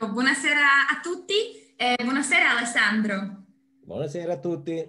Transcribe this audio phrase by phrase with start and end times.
[0.00, 1.34] Buonasera a tutti
[1.76, 3.44] e buonasera Alessandro.
[3.84, 4.82] Buonasera a tutti.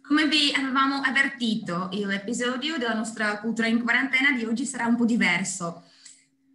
[0.00, 5.04] Come vi avevamo avvertito, l'episodio della nostra cultura in quarantena di oggi sarà un po'
[5.04, 5.82] diverso.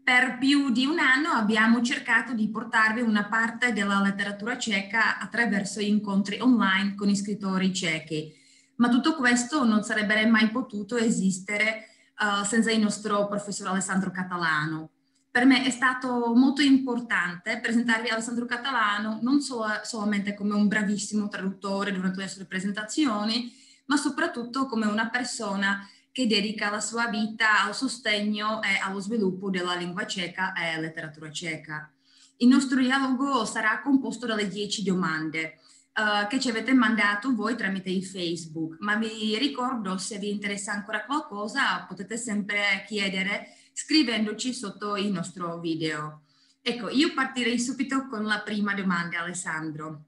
[0.01, 5.81] Per più di un anno abbiamo cercato di portarvi una parte della letteratura ceca attraverso
[5.81, 8.33] incontri online con scrittori cechi,
[8.77, 14.92] ma tutto questo non sarebbe mai potuto esistere uh, senza il nostro professor Alessandro Catalano
[15.33, 21.27] per me è stato molto importante presentarvi Alessandro Catalano non solo, solamente come un bravissimo
[21.27, 23.51] traduttore durante le sue presentazioni,
[23.85, 29.49] ma soprattutto come una persona che dedica la sua vita al sostegno e allo sviluppo
[29.49, 31.91] della lingua ceca e letteratura ceca.
[32.37, 35.57] Il nostro dialogo sarà composto dalle 10 domande
[35.95, 40.73] uh, che ci avete mandato voi tramite il Facebook, ma vi ricordo se vi interessa
[40.73, 46.21] ancora qualcosa potete sempre chiedere scrivendoci sotto il nostro video.
[46.61, 50.05] Ecco, io partirei subito con la prima domanda, Alessandro,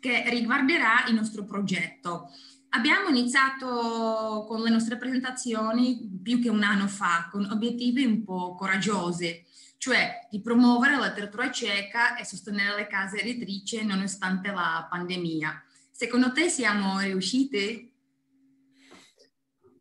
[0.00, 2.30] che riguarderà il nostro progetto.
[2.70, 8.54] Abbiamo iniziato con le nostre presentazioni più che un anno fa, con obiettivi un po'
[8.54, 9.44] coraggiosi,
[9.78, 15.62] cioè di promuovere la letteratura ceca e sostenere le case editrici nonostante la pandemia.
[15.90, 17.87] Secondo te siamo riusciti?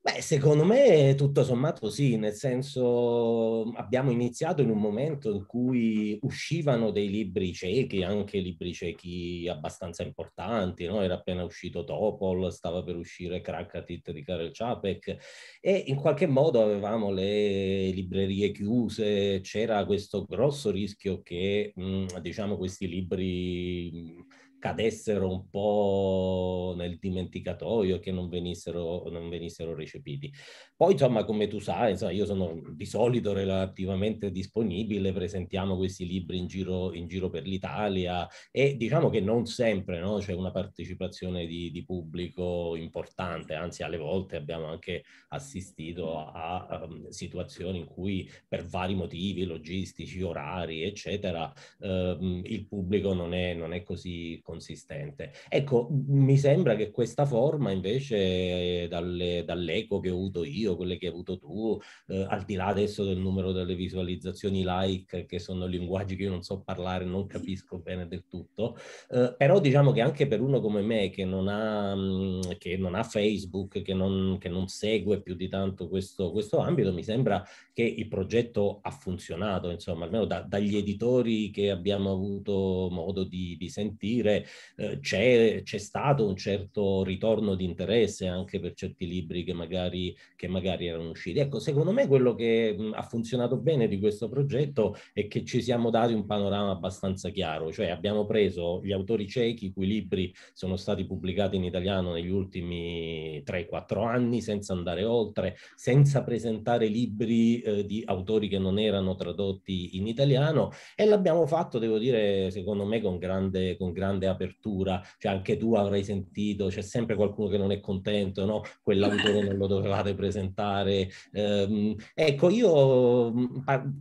[0.08, 6.18] Beh, secondo me tutto sommato sì, nel senso abbiamo iniziato in un momento in cui
[6.22, 11.02] uscivano dei libri ciechi, anche libri ciechi abbastanza importanti, no?
[11.02, 15.18] Era appena uscito Topol, stava per uscire Krakatit di Karel Čapek
[15.60, 22.56] e in qualche modo avevamo le librerie chiuse, c'era questo grosso rischio che, mh, diciamo,
[22.56, 24.24] questi libri
[24.60, 26.57] cadessero un po'
[27.00, 30.32] dimenticatoio, che non venissero, non venissero recepiti.
[30.76, 36.38] Poi, insomma, come tu sai, insomma, io sono di solito relativamente disponibile, presentiamo questi libri
[36.38, 41.46] in giro, in giro per l'Italia e diciamo che non sempre no, c'è una partecipazione
[41.46, 47.86] di, di, pubblico importante, anzi alle volte abbiamo anche assistito a, a um, situazioni in
[47.86, 54.40] cui per vari motivi logistici, orari, eccetera, um, il pubblico non è, non è così
[54.44, 55.34] consistente.
[55.50, 61.08] Ecco, mi sembra che questa forma invece dalle, dall'eco che ho avuto io, quelle che
[61.08, 65.66] hai avuto tu, eh, al di là adesso del numero delle visualizzazioni like, che sono
[65.66, 68.78] linguaggi che io non so parlare, non capisco bene del tutto,
[69.10, 72.96] eh, però diciamo che anche per uno come me che non ha, mm, che non
[72.96, 77.44] ha Facebook, che non, che non segue più di tanto questo, questo ambito, mi sembra
[77.78, 83.56] che il progetto ha funzionato, insomma, almeno da, dagli editori che abbiamo avuto modo di,
[83.56, 89.44] di sentire, eh, c'è, c'è, stato un certo ritorno di interesse anche per certi libri
[89.44, 91.38] che magari, che magari erano usciti.
[91.38, 95.62] Ecco, secondo me quello che mh, ha funzionato bene di questo progetto è che ci
[95.62, 100.78] siamo dati un panorama abbastanza chiaro, cioè abbiamo preso gli autori ciechi, cui libri sono
[100.78, 107.86] stati pubblicati in italiano negli ultimi 3-4 anni, senza andare oltre, senza presentare libri eh,
[107.86, 113.02] di autori che non erano tradotti in italiano e l'abbiamo fatto, devo dire, secondo me
[113.02, 117.72] con grande, con grande apertura, cioè anche tu avrai sentito, c'è sempre qualcuno che non
[117.72, 118.62] è contento, no?
[118.82, 121.10] Quell'autore non lo dovevate presentare.
[121.32, 123.46] Eh, ecco, io mm,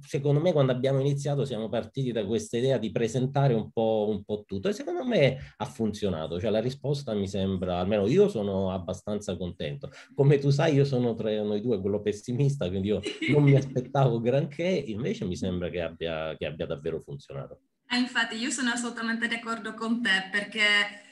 [0.00, 4.22] secondo me quando abbiamo iniziato siamo partiti da questa idea di presentare un po', un
[4.24, 8.70] po' tutto e secondo me ha funzionato, cioè la risposta mi sembra, almeno io sono
[8.70, 9.90] abbastanza contento.
[10.14, 13.00] Come tu sai io sono tra noi due quello pessimista, quindi io
[13.32, 17.60] non mi aspettavo granché, invece mi sembra che abbia, che abbia davvero funzionato.
[17.88, 21.04] Ah, infatti io sono assolutamente d'accordo con te perché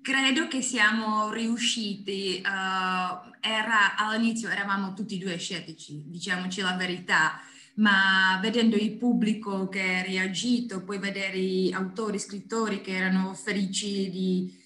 [0.00, 7.40] credo che siamo riusciti, uh, era, all'inizio eravamo tutti e due scettici, diciamoci la verità,
[7.74, 14.10] ma vedendo il pubblico che ha reagito, poi vedere gli autori, scrittori che erano felici
[14.10, 14.61] di,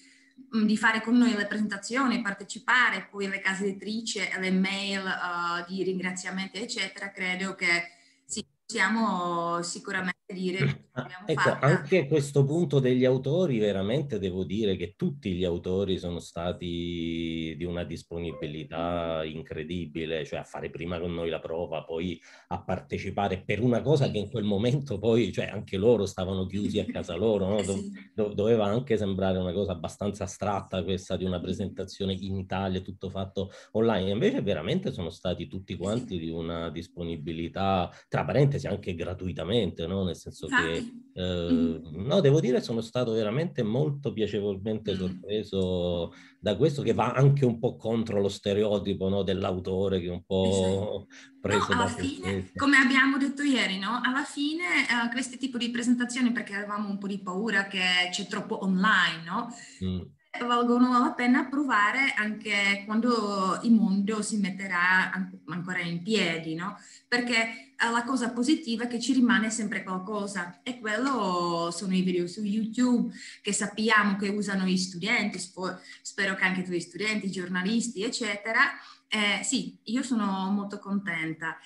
[0.49, 5.65] di fare con noi le presentazioni, partecipare, poi le case editrici e le mail uh,
[5.69, 7.89] di ringraziamenti, eccetera, credo che
[8.25, 10.87] sì, possiamo sicuramente dire
[11.25, 11.59] ecco, fatta.
[11.59, 17.55] anche a questo punto degli autori, veramente devo dire che tutti gli autori sono stati
[17.57, 23.43] di una disponibilità incredibile, cioè a fare prima con noi la prova, poi a partecipare
[23.43, 27.15] per una cosa che in quel momento poi, cioè anche loro stavano chiusi a casa
[27.15, 27.61] loro, no?
[28.13, 33.09] Do- doveva anche sembrare una cosa abbastanza astratta questa di una presentazione in Italia, tutto
[33.09, 39.85] fatto online, invece veramente sono stati tutti quanti di una disponibilità, tra parentesi anche gratuitamente,
[39.85, 40.03] no?
[40.03, 44.97] Nel senso che, eh, no, devo dire, sono stato veramente molto piacevolmente mm.
[44.97, 50.11] sorpreso da questo che va anche un po' contro lo stereotipo no, dell'autore che è
[50.11, 51.07] un po' esatto.
[51.41, 54.01] preso no, alla fine, come abbiamo detto ieri, no?
[54.03, 58.27] alla fine uh, questi tipi di presentazioni, perché avevamo un po' di paura che c'è
[58.27, 59.47] troppo online, no?
[59.83, 60.01] Mm
[60.45, 65.11] valgono la pena provare anche quando il mondo si metterà
[65.45, 66.77] ancora in piedi, no?
[67.07, 72.27] Perché la cosa positiva è che ci rimane sempre qualcosa e quello sono i video
[72.27, 78.03] su YouTube che sappiamo che usano gli studenti, spero che anche tu gli studenti, giornalisti,
[78.03, 78.61] eccetera.
[79.07, 81.57] Eh, sì, io sono molto contenta.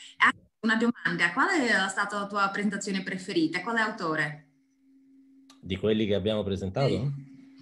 [0.59, 3.61] Una domanda, qual è stata la tua presentazione preferita?
[3.61, 4.47] Quale autore?
[5.59, 7.11] Di quelli che abbiamo presentato?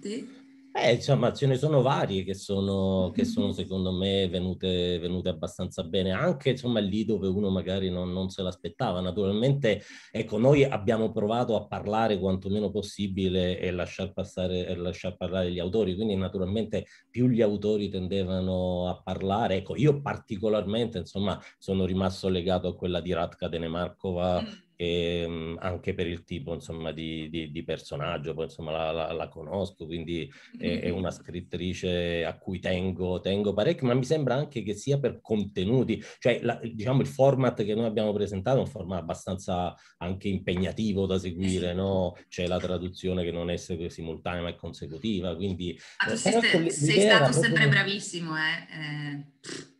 [0.02, 0.39] sì.
[0.72, 5.82] Eh, insomma, ce ne sono varie che sono, che sono secondo me venute, venute, abbastanza
[5.82, 9.00] bene, anche insomma lì dove uno magari non, non, se l'aspettava.
[9.00, 9.82] Naturalmente,
[10.12, 15.50] ecco, noi abbiamo provato a parlare quanto meno possibile e lasciar, passare, e lasciar parlare
[15.50, 19.56] gli autori, quindi naturalmente più gli autori tendevano a parlare.
[19.56, 25.58] Ecco, io particolarmente, insomma, sono rimasto legato a quella di Radka Denemarkova mm e, ehm,
[25.60, 29.84] anche per il tipo insomma, di, di, di personaggio, poi insomma la, la, la conosco,
[29.84, 34.72] quindi è, è, una scrittrice a cui tengo, tengo parecchio, ma mi sembra anche che
[34.72, 39.00] sia per contenuti, cioè la, diciamo il format che noi abbiamo presentato è un format
[39.00, 42.16] abbastanza anche impegnativo da seguire, no?
[42.28, 45.78] c'è la traduzione che non è simultanea ma è consecutiva, quindi...
[45.98, 49.60] Ah, tu sei, sei stato sempre bravissimo, eh?
[49.60, 49.78] eh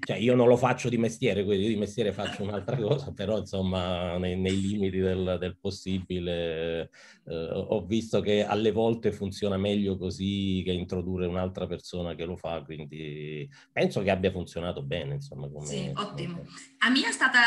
[0.00, 3.38] cioè io non lo faccio di mestiere, quindi io di mestiere faccio un'altra cosa, però
[3.38, 6.90] insomma nei, nei limiti del, del possibile
[7.24, 12.36] eh, ho visto che alle volte funziona meglio così che introdurre un'altra persona che lo
[12.36, 15.14] fa, quindi penso che abbia funzionato bene.
[15.14, 16.44] Insomma, come, sì, ottimo.
[16.78, 17.38] A me è stata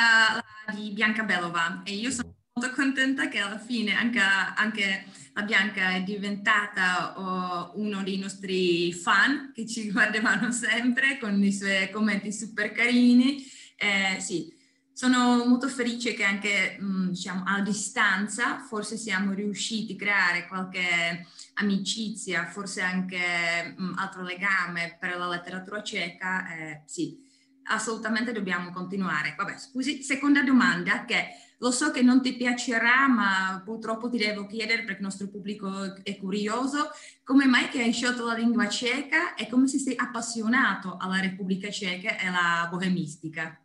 [0.66, 5.44] la di Bianca Belova e io sono molto contenta che alla fine anche, anche la
[5.44, 11.90] Bianca è diventata oh, uno dei nostri fan che ci guardavano sempre con i suoi
[11.90, 13.42] commenti super carini.
[13.78, 14.54] Eh, sì,
[14.92, 20.48] sono molto felice che anche mh, mm, diciamo, a distanza forse siamo riusciti a creare
[20.48, 26.54] qualche amicizia, forse anche mh, mm, altro legame per la letteratura ceca.
[26.54, 27.18] Eh, sì,
[27.70, 29.36] assolutamente dobbiamo continuare.
[29.38, 34.46] Vabbè, scusi, seconda domanda che lo so che non ti piacerà, ma purtroppo ti devo
[34.46, 36.90] chiedere perché il nostro pubblico è curioso,
[37.24, 42.18] come mai che hai scelto la lingua ceca e come sei appassionato alla Repubblica Ceca
[42.18, 43.60] e alla bohemistica?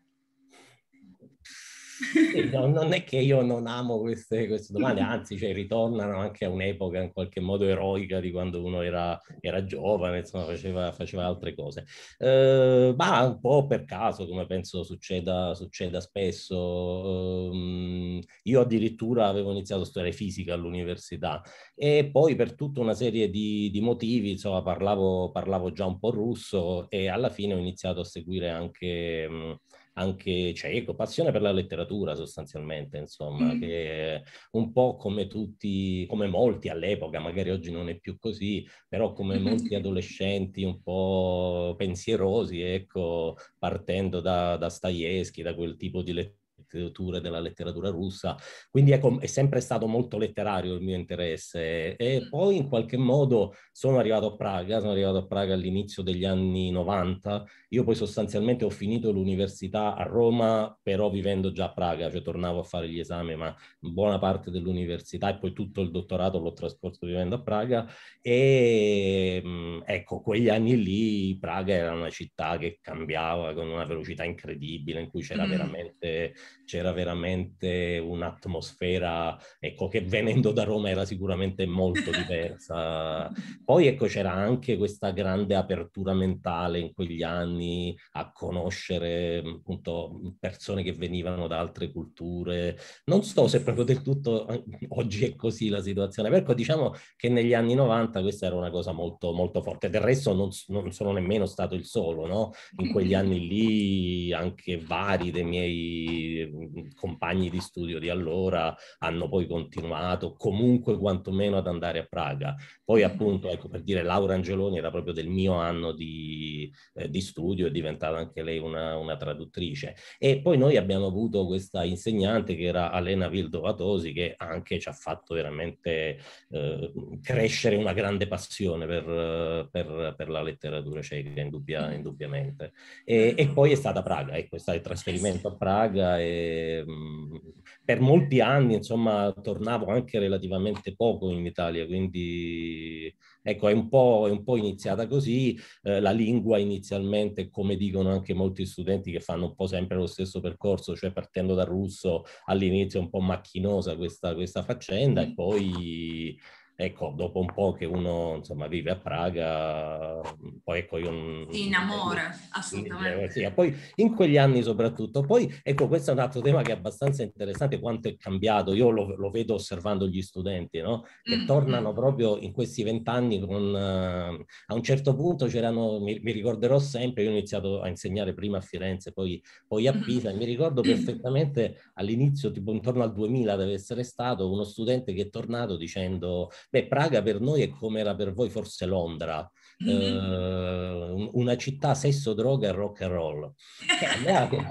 [2.50, 6.50] No, non è che io non amo queste, queste domande, anzi, cioè, ritornano anche a
[6.50, 11.54] un'epoca in qualche modo eroica di quando uno era, era giovane, insomma, faceva, faceva altre
[11.54, 11.84] cose.
[12.18, 17.50] Eh, ma un po' per caso, come penso succeda, succeda spesso.
[17.52, 21.42] Eh, io addirittura avevo iniziato a studiare fisica all'università
[21.74, 26.10] e poi per tutta una serie di, di motivi, insomma, parlavo, parlavo, già un po'
[26.10, 29.28] russo e alla fine ho iniziato a seguire anche...
[29.28, 29.58] Mh,
[29.94, 33.60] anche cieco, passione per la letteratura sostanzialmente, insomma, mm.
[33.60, 39.12] che un po' come tutti, come molti all'epoca, magari oggi non è più così, però
[39.12, 46.12] come molti adolescenti un po' pensierosi, ecco, partendo da, da Stajewski, da quel tipo di
[46.12, 46.42] letteratura
[46.74, 48.36] letteratura della letteratura russa,
[48.70, 52.28] quindi è, com- è, sempre stato molto letterario il mio interesse e mm.
[52.28, 56.70] poi in qualche modo sono arrivato a Praga, sono arrivato a Praga all'inizio degli anni
[56.70, 62.22] 90, io poi sostanzialmente ho finito l'università a Roma, però vivendo già a Praga, cioè
[62.22, 66.52] tornavo a fare gli esami, ma buona parte dell'università e poi tutto il dottorato l'ho
[66.52, 67.86] trascorso vivendo a Praga
[68.20, 74.24] e mm, ecco, quegli anni lì Praga era una città che cambiava con una velocità
[74.24, 75.50] incredibile, in cui c'era mm.
[75.50, 83.30] veramente c'era veramente un'atmosfera, ecco, che venendo da Roma era sicuramente molto diversa.
[83.64, 90.82] Poi, ecco, c'era anche questa grande apertura mentale in quegli anni a conoscere, appunto, persone
[90.82, 92.76] che venivano da altre culture.
[93.04, 94.46] Non so se proprio del tutto
[94.88, 98.70] oggi è così la situazione, però ecco, diciamo che negli anni 90 questa era una
[98.70, 99.90] cosa molto, molto forte.
[99.90, 102.52] Del resto non, non sono nemmeno stato il solo, no?
[102.78, 106.52] In quegli anni lì anche vari dei miei
[106.94, 112.54] compagni di studio di allora hanno poi continuato comunque quantomeno ad andare a Praga.
[112.84, 117.20] Poi appunto, ecco, per dire, Laura Angeloni era proprio del mio anno di, eh, di
[117.20, 119.96] studio, è diventata anche lei una, una, traduttrice.
[120.18, 124.92] E poi noi abbiamo avuto questa insegnante che era Alena Vildovatosi, che anche ci ha
[124.92, 126.18] fatto veramente
[126.50, 126.92] eh,
[127.22, 132.72] crescere una grande passione per, per, per la letteratura ceca, indubbia, indubbiamente.
[133.04, 136.84] E, e, poi è stata Praga, ecco, è stato il trasferimento a Praga e e,
[136.84, 137.40] mh,
[137.84, 144.24] per molti anni, insomma, tornavo anche relativamente poco in Italia, quindi ecco, è un po',
[144.26, 145.58] è un po iniziata così.
[145.82, 150.06] Eh, la lingua inizialmente, come dicono anche molti studenti che fanno un po' sempre lo
[150.06, 156.38] stesso percorso, cioè partendo dal russo all'inizio un po' macchinosa questa, questa faccenda e poi
[156.76, 160.20] ecco, dopo un po' che uno insomma vive a Praga,
[160.62, 161.52] poi ecco io...
[161.52, 163.30] Si innamora, assolutamente.
[163.30, 165.22] Sì, poi in quegli anni soprattutto.
[165.22, 168.74] Poi ecco, questo è un altro tema che è abbastanza interessante, quanto è cambiato.
[168.74, 171.04] Io lo, lo vedo osservando gli studenti, no?
[171.22, 171.46] Che mm-hmm.
[171.46, 173.62] tornano proprio in questi vent'anni con...
[173.62, 178.34] Uh, a un certo punto c'erano, mi, mi, ricorderò sempre, io ho iniziato a insegnare
[178.34, 183.12] prima a Firenze, poi, poi a Pisa, e mi ricordo perfettamente all'inizio, tipo intorno al
[183.12, 187.70] 2000 deve essere stato, uno studente che è tornato dicendo Beh, Praga per noi è
[187.70, 189.48] come era per voi forse Londra,
[189.84, 190.32] mm-hmm.
[190.32, 193.52] eh, una città sesso, droga e rock and roll.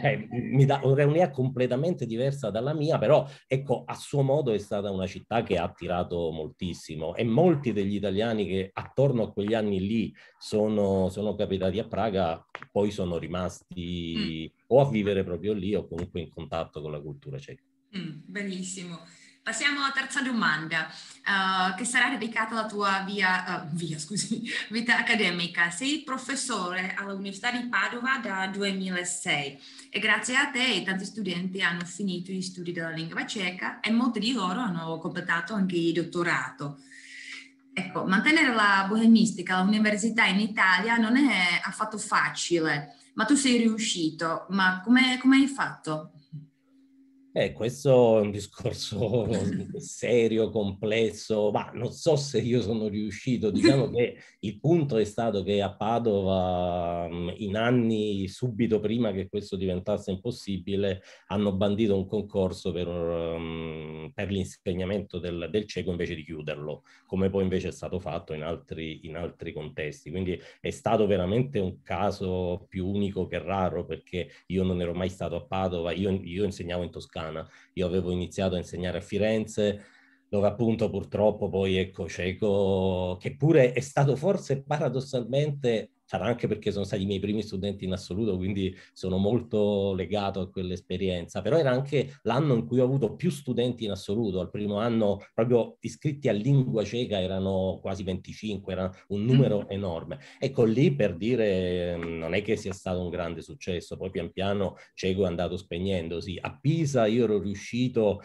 [0.02, 4.92] Eh, mi dà un'idea completamente diversa dalla mia, però ecco, a suo modo è stata
[4.92, 9.80] una città che ha attirato moltissimo e molti degli italiani che attorno a quegli anni
[9.80, 14.60] lì sono, sono capitati a Praga poi sono rimasti mm.
[14.68, 17.64] o a vivere proprio lì o comunque in contatto con la cultura ceca.
[17.98, 19.00] Mm, benissimo.
[19.44, 24.98] Passiamo alla terza domanda, uh, che sarà dedicata alla tua via, uh, via scusi, vita
[24.98, 25.70] accademica.
[25.70, 32.32] Sei professore all'Università di Padova da 2006 e grazie a te tanti studenti hanno finito
[32.32, 36.78] gli studi della lingua ceca e molti di loro hanno completato anche il dottorato.
[37.74, 44.46] Ecco, mantenere la bohemistica all'università in Italia non è affatto facile, ma tu sei riuscito.
[44.52, 46.13] Ma come hai fatto?
[47.36, 49.28] Eh, questo è un discorso
[49.82, 53.50] serio, complesso, ma non so se io sono riuscito.
[53.50, 59.30] Diciamo che il punto è stato che a Padova, mm, in anni subito prima che
[59.30, 66.14] questo diventasse impossibile, hanno bandito un concorso per, um, per l'insegnamento del, del, cieco invece
[66.14, 70.12] di chiuderlo, come poi invece è stato fatto in altri, in altri contesti.
[70.12, 75.10] Quindi è stato veramente un caso più unico che raro, perché io non ero mai
[75.10, 77.48] stato a Padova, io, io insegnavo in Toscana Toscana.
[77.74, 79.86] Io avevo iniziato a insegnare a Firenze,
[80.28, 86.72] dove appunto purtroppo poi ecco Cieco, che pure è stato forse paradossalmente sarà anche perché
[86.72, 91.58] sono stati i miei primi studenti in assoluto, quindi sono molto legato a quell'esperienza, però
[91.58, 95.78] era anche l'anno in cui ho avuto più studenti in assoluto, al primo anno proprio
[95.80, 99.72] iscritti a lingua ceca erano quasi 25, era un numero mm.
[99.72, 100.20] enorme.
[100.38, 104.76] Ecco lì per dire non è che sia stato un grande successo, poi pian piano
[104.94, 106.38] Ceco è andato spegnendosi.
[106.40, 108.22] A Pisa io ero riuscito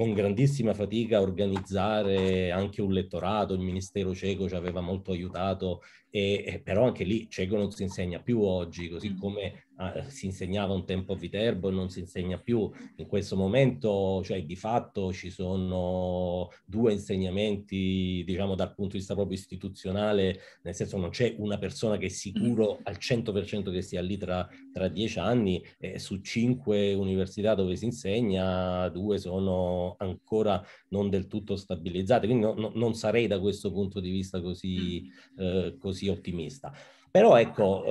[0.00, 5.82] con grandissima fatica a organizzare anche un lettorato, il Ministero ceco ci aveva molto aiutato
[6.10, 9.18] e, e, però anche lì cieco non si insegna più oggi, così mm.
[9.18, 12.68] come ah, si insegnava un tempo a Viterbo e non si insegna più.
[12.96, 19.14] In questo momento, cioè di fatto ci sono due insegnamenti, diciamo dal punto di vista
[19.14, 22.82] proprio istituzionale, nel senso non c'è una persona che è sicuro mm.
[22.84, 27.84] al 100% che sia lì tra, tra dieci anni, eh, su cinque università dove si
[27.84, 33.70] insegna, due sono ancora non del tutto stabilizzate, quindi no, no, non sarei da questo
[33.70, 35.08] punto di vista così,
[35.40, 35.44] mm.
[35.44, 36.72] eh, così così ottimista.
[37.10, 37.84] Però ecco,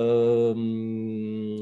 [0.52, 1.59] ehm,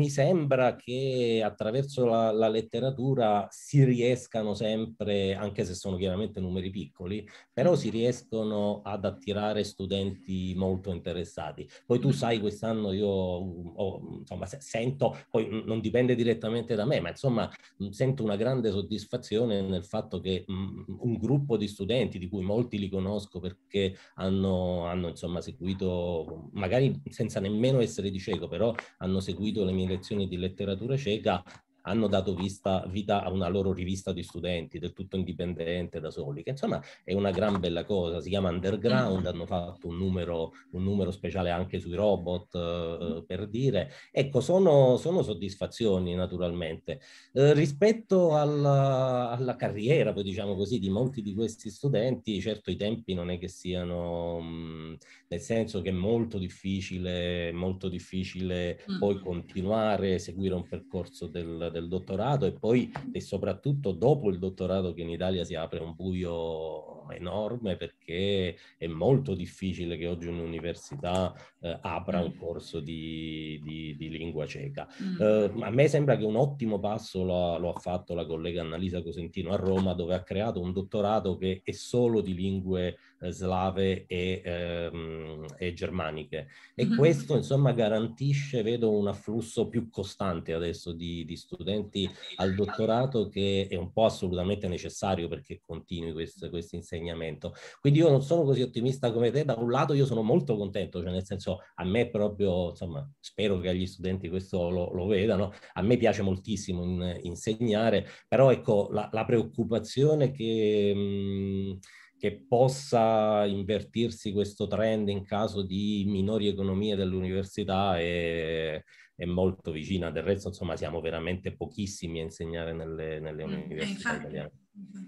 [0.00, 6.70] mi sembra che attraverso la, la, letteratura si riescano sempre, anche se sono chiaramente numeri
[6.70, 11.68] piccoli, però si riescono ad attirare studenti molto interessati.
[11.84, 17.10] Poi tu sai, quest'anno io ho, insomma, sento, poi non dipende direttamente da me, ma
[17.10, 17.50] insomma
[17.90, 22.78] sento una grande soddisfazione nel fatto che mh, un gruppo di studenti, di cui molti
[22.78, 29.20] li conosco perché hanno, hanno insomma seguito magari senza nemmeno essere di cieco, però hanno
[29.20, 31.42] seguito le mie lezioni di letteratura ceca,
[31.82, 36.42] hanno dato vista, vita a una loro rivista di studenti del tutto indipendente da soli,
[36.42, 40.82] che insomma è una gran bella cosa, si chiama Underground, hanno fatto un numero, un
[40.82, 47.00] numero speciale anche sui robot eh, per dire, ecco sono, sono soddisfazioni naturalmente.
[47.32, 52.76] Eh, rispetto alla, alla, carriera, poi diciamo così, di molti di questi studenti, certo i
[52.76, 54.96] tempi non è che siano, mh,
[55.28, 58.98] nel senso che è molto difficile, molto difficile mm.
[58.98, 64.92] poi continuare, seguire un percorso del del dottorato e poi e soprattutto dopo il dottorato
[64.92, 71.34] che in Italia si apre un buio enorme perché è molto difficile che oggi un'università
[71.60, 72.38] eh, apra un mm.
[72.38, 74.88] corso di, di, di lingua ceca.
[75.02, 75.20] Mm.
[75.20, 79.02] Eh, a me sembra che un ottimo passo lo, lo, ha fatto la collega Annalisa
[79.02, 84.06] Cosentino a Roma dove ha creato un dottorato che è solo di lingue eh, slave
[84.06, 86.96] e, ehm, e, germaniche e mm-hmm.
[86.96, 93.66] questo insomma garantisce, vedo un afflusso più costante adesso di, di studenti al dottorato che
[93.68, 97.54] è un po' assolutamente necessario perché continui questo, questo insegnamento.
[97.80, 101.02] Quindi io non sono così ottimista come te, da un lato io sono molto contento,
[101.02, 105.52] cioè nel senso a me proprio, insomma, spero che agli studenti questo lo, lo vedano,
[105.74, 110.92] a me piace moltissimo in, insegnare, però ecco la, la preoccupazione che...
[110.94, 111.78] Mh,
[112.20, 118.78] che possa invertirsi questo trend in caso di minori economie dell'università è,
[119.20, 120.10] è molto vicina.
[120.10, 124.52] Del resto, insomma, siamo veramente pochissimi a insegnare nelle, nelle mm, università infatti, italiane.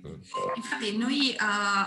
[0.07, 0.15] Mm.
[0.57, 1.37] Infatti noi uh,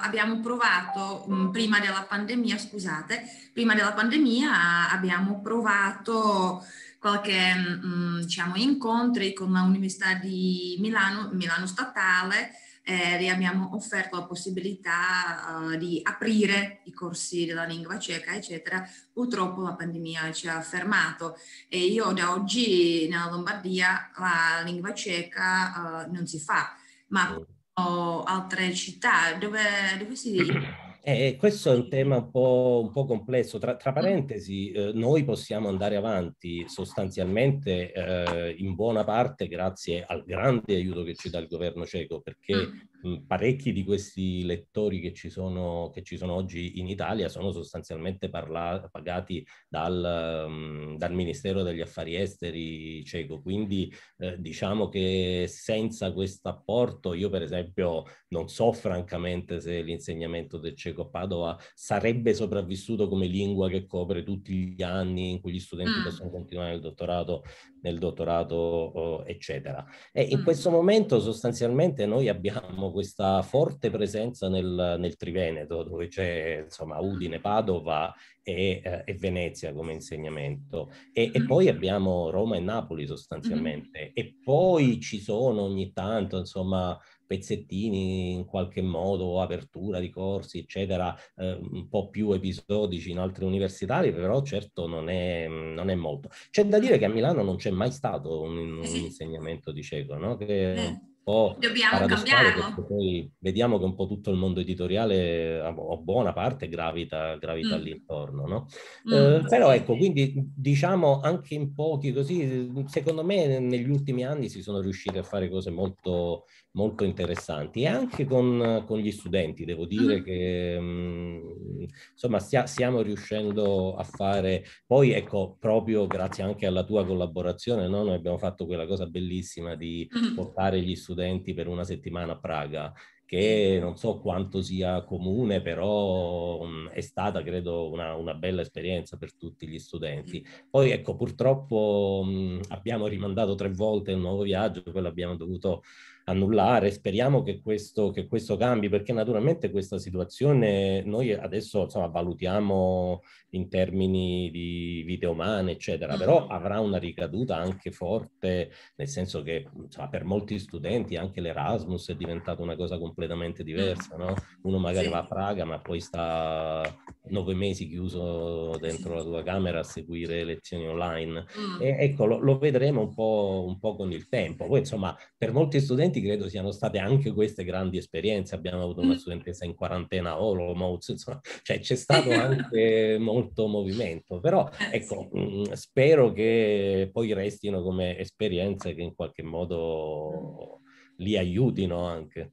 [0.02, 3.22] abbiamo provato um, prima della pandemia, scusate,
[3.54, 6.64] prima della pandemia abbiamo provato
[6.98, 7.54] qualche
[7.84, 12.54] um, diciamo, incontri con l'Università di Milano, Milano Statale,
[12.88, 18.88] eh, vi abbiamo offerto la possibilità uh, di aprire i corsi della lingua ceca, eccetera.
[19.12, 21.36] Purtroppo la pandemia ci ha fermato
[21.68, 26.76] e io da oggi nella Lombardia la lingua ceca uh, non si fa,
[27.08, 27.36] ma
[27.74, 29.34] ho altre città.
[29.34, 29.62] Dove,
[29.98, 30.38] dove si
[31.08, 33.60] Eh, questo è un tema un po', un po complesso.
[33.60, 40.24] Tra, tra parentesi, eh, noi possiamo andare avanti sostanzialmente eh, in buona parte grazie al
[40.26, 42.94] grande aiuto che ci dà il governo ceco, perché mm
[43.26, 48.30] parecchi di questi lettori che ci, sono, che ci sono oggi in Italia sono sostanzialmente
[48.30, 56.12] parla- pagati dal, um, dal, Ministero degli Affari Esteri ceco, quindi eh, diciamo che senza
[56.12, 62.34] questo apporto io per esempio non so francamente se l'insegnamento del ceco a Padova sarebbe
[62.34, 66.04] sopravvissuto come lingua che copre tutti gli anni in cui gli studenti mm.
[66.04, 67.44] possono continuare il dottorato
[67.86, 69.86] nel dottorato, eccetera.
[70.12, 70.44] E in mm.
[70.44, 77.42] questo momento sostanzialmente noi abbiamo questa forte presenza nel, nel Triveneto, dove c'è insomma Udine,
[77.42, 80.90] Padova e, eh, e Venezia come insegnamento.
[81.12, 81.46] E, e, mm.
[81.46, 84.00] poi abbiamo Roma e Napoli sostanzialmente.
[84.00, 84.12] Mm-hmm.
[84.14, 86.98] E poi ci sono ogni tanto, insomma,
[87.28, 93.44] pezzettini in qualche modo, apertura di corsi, eccetera, eh, un po' più episodici in altre
[93.44, 96.30] universitari, però certo non è, non è molto.
[96.50, 100.16] C'è da dire che a Milano non c'è mai stato un, un insegnamento di cieco,
[100.16, 100.38] no?
[100.38, 102.86] Che, eh po' Dobbiamo cambiarlo.
[102.88, 107.80] Poi vediamo che un po' tutto il mondo editoriale, o buona parte, gravita, gravita mm.
[107.80, 108.68] all'intorno, no?
[109.10, 109.14] Mm.
[109.14, 114.62] Eh, però ecco, quindi diciamo anche in pochi così, secondo me negli ultimi anni si
[114.62, 119.88] sono riusciti a fare cose molto, molto interessanti e anche con, con gli studenti, devo
[119.88, 120.24] dire mm.
[120.24, 126.84] che mh, mm, insomma stia, stiamo riuscendo a fare, poi ecco, proprio grazie anche alla
[126.84, 128.04] tua collaborazione, no?
[128.04, 130.36] noi abbiamo fatto quella cosa bellissima di mm.
[130.36, 132.94] portare gli studenti studenti per una settimana a Praga,
[133.26, 139.18] che non so quanto sia comune, però um, è stata, credo, una, una, bella esperienza
[139.18, 140.46] per tutti gli studenti.
[140.70, 145.82] Poi, ecco, purtroppo um, abbiamo rimandato tre volte un nuovo viaggio, poi l'abbiamo dovuto
[146.26, 146.92] annullare.
[146.92, 153.70] Speriamo che questo, che questo cambi, perché naturalmente questa situazione noi adesso insomma, valutiamo in
[153.70, 156.52] termini di vite umane, eccetera, però mm.
[156.52, 162.16] avrà una ricaduta anche forte, nel senso che insomma, per molti studenti anche l'Erasmus è
[162.16, 164.34] diventato una cosa completamente diversa, no?
[164.64, 165.12] Uno magari sì.
[165.12, 166.84] va a Praga, ma poi sta
[167.28, 171.46] nove mesi chiuso dentro la tua camera a seguire lezioni online.
[171.58, 171.82] Mm.
[171.82, 174.68] E ecco, lo, lo vedremo un po', un po' con il tempo.
[174.68, 178.56] Poi, insomma, per molti studenti credo siano state anche queste grandi esperienze.
[178.56, 179.18] Abbiamo avuto una mm.
[179.18, 184.40] studentessa in quarantena Olomouc, insomma, cioè c'è stato anche molto movimento.
[184.40, 190.82] Però, eh, ecco, mh, mm, spero che poi restino come esperienze che in qualche modo
[191.18, 192.52] li aiutino anche.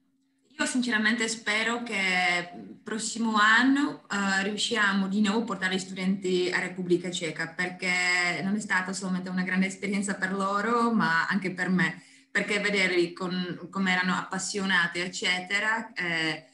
[0.73, 2.51] Sinceramente spero che
[2.83, 8.55] prossimo anno uh, riusciamo di nuovo a portare gli studenti a Repubblica Ceca perché non
[8.55, 13.93] è stata solamente una grande esperienza per loro ma anche per me perché vederli come
[13.93, 16.47] erano appassionati eccetera eh,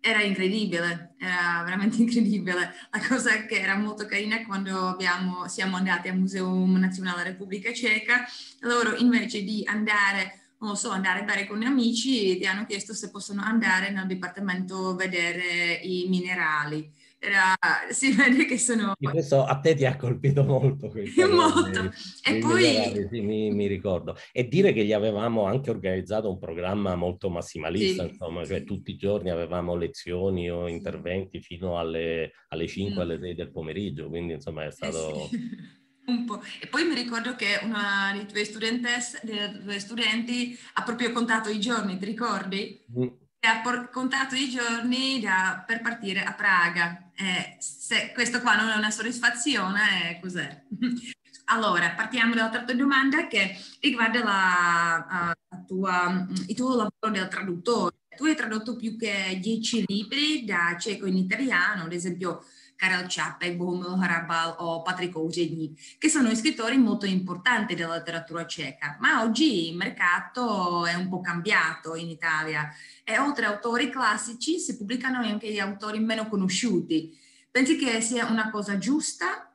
[0.00, 2.74] era incredibile, era veramente incredibile.
[2.90, 8.26] La cosa che era molto carina quando abbiamo, siamo andati al Museo Nazionale Repubblica Ceca,
[8.60, 12.94] loro invece di andare non so, andare a bere con gli amici, ti hanno chiesto
[12.94, 16.90] se possono andare nel dipartimento a vedere i minerali.
[17.18, 17.54] era,
[17.90, 18.94] si vede che sono...
[18.98, 20.92] E questo a te ti ha colpito molto.
[21.30, 21.90] molto.
[22.24, 23.08] e poi...
[23.10, 24.16] Sì, mi, mi, ricordo.
[24.32, 28.10] E dire che gli avevamo anche organizzato un programma molto massimalista, sì.
[28.10, 33.00] insomma, cioè tutti i giorni avevamo lezioni o interventi fino alle, alle 5, mm.
[33.00, 35.24] alle 6 del pomeriggio, quindi insomma è stato...
[35.24, 35.80] Eh sì.
[36.04, 36.42] Un po'.
[36.60, 38.80] E poi mi ricordo che una dei tuoi,
[39.22, 42.84] dei tuoi studenti ha proprio contato i giorni, ti ricordi?
[42.98, 47.10] Mm ha por- contato i giorni da, per partire a Praga.
[47.14, 50.62] Eh, se questo qua non è una soddisfazione, eh, cos'è?
[51.46, 57.96] allora, partiamo dalla terza domanda che riguarda la, uh, tua, il tuo lavoro del traduttore.
[58.16, 62.44] Tu hai tradotto più che dieci libri da ceco in italiano, ad esempio
[62.82, 68.96] Karel Čapek, Bohumil Hrabal o Patrick Ouředník, che sono scrittori molto importanti della letteratura ceca,
[68.98, 72.68] ma oggi il mercato è un po' cambiato in Italia.
[73.04, 77.16] E oltre autori classici si pubblicano anche gli autori meno conosciuti.
[77.52, 79.51] Pensi che sia una cosa giusta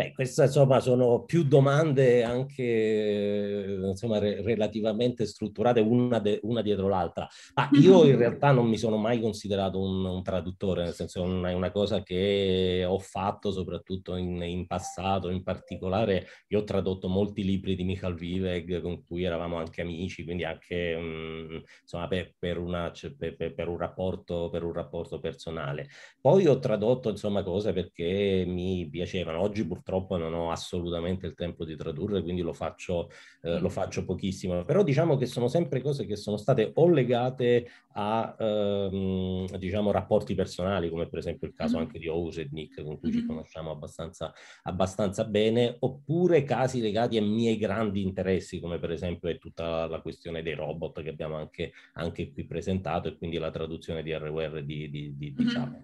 [0.00, 6.88] Beh, queste insomma sono più domande anche insomma, re- relativamente strutturate una, de- una, dietro
[6.88, 7.28] l'altra.
[7.54, 11.52] Ma io in realtà non mi sono mai considerato un, un traduttore, nel senso è
[11.52, 17.44] una cosa che ho fatto soprattutto in, in, passato, in particolare io ho tradotto molti
[17.44, 22.56] libri di Michal Viveg con cui eravamo anche amici, quindi anche um, insomma, per, per,
[22.56, 25.88] una, per, per, un rapporto, per un rapporto personale.
[26.22, 29.40] Poi ho tradotto insomma cose perché mi piacevano.
[29.40, 33.10] Oggi purtroppo purtroppo non ho assolutamente il tempo di tradurre, quindi lo faccio,
[33.42, 34.64] eh, lo faccio pochissimo.
[34.64, 37.68] Però diciamo che sono sempre cose che sono state o legate
[38.00, 41.86] a ehm, diciamo, rapporti personali, come per esempio il caso mm-hmm.
[41.86, 43.18] anche di Ose e Nick, con cui mm-hmm.
[43.20, 44.32] ci conosciamo abbastanza,
[44.62, 50.00] abbastanza bene, oppure casi legati ai miei grandi interessi, come per esempio è tutta la
[50.00, 54.64] questione dei robot che abbiamo anche, anche qui presentato e quindi la traduzione di RWR
[54.64, 55.74] di, di, di, di mm-hmm.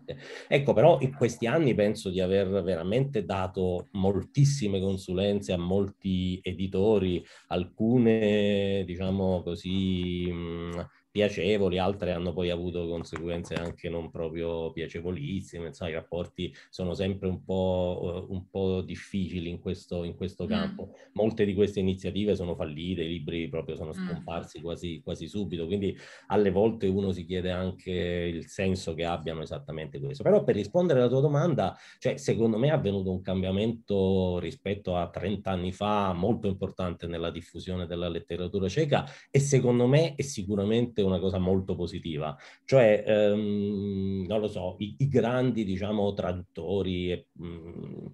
[0.48, 7.22] Ecco, però in questi anni penso di aver veramente dato moltissime consulenze a molti editori,
[7.48, 15.90] alcune diciamo così mh, piacevoli, altre hanno poi avuto conseguenze anche non proprio piacevolissime, insomma
[15.90, 20.48] i rapporti sono sempre un po', uh, un po difficili in questo, in questo mm.
[20.48, 20.90] campo.
[21.14, 24.06] Molte di queste iniziative sono fallite, i libri proprio sono mm.
[24.06, 24.62] scomparsi mm.
[24.62, 29.98] quasi, quasi subito, quindi alle volte uno si chiede anche il senso che abbiano esattamente
[29.98, 30.22] questo.
[30.22, 35.08] Però per rispondere alla tua domanda, cioè secondo me è avvenuto un cambiamento rispetto a
[35.08, 41.04] 30 anni fa molto importante nella diffusione della letteratura ceca e secondo me è sicuramente
[41.06, 47.28] una cosa molto positiva, cioè, ehm, non lo so, i, i grandi, diciamo, traduttori e
[47.32, 48.06] mh, mm,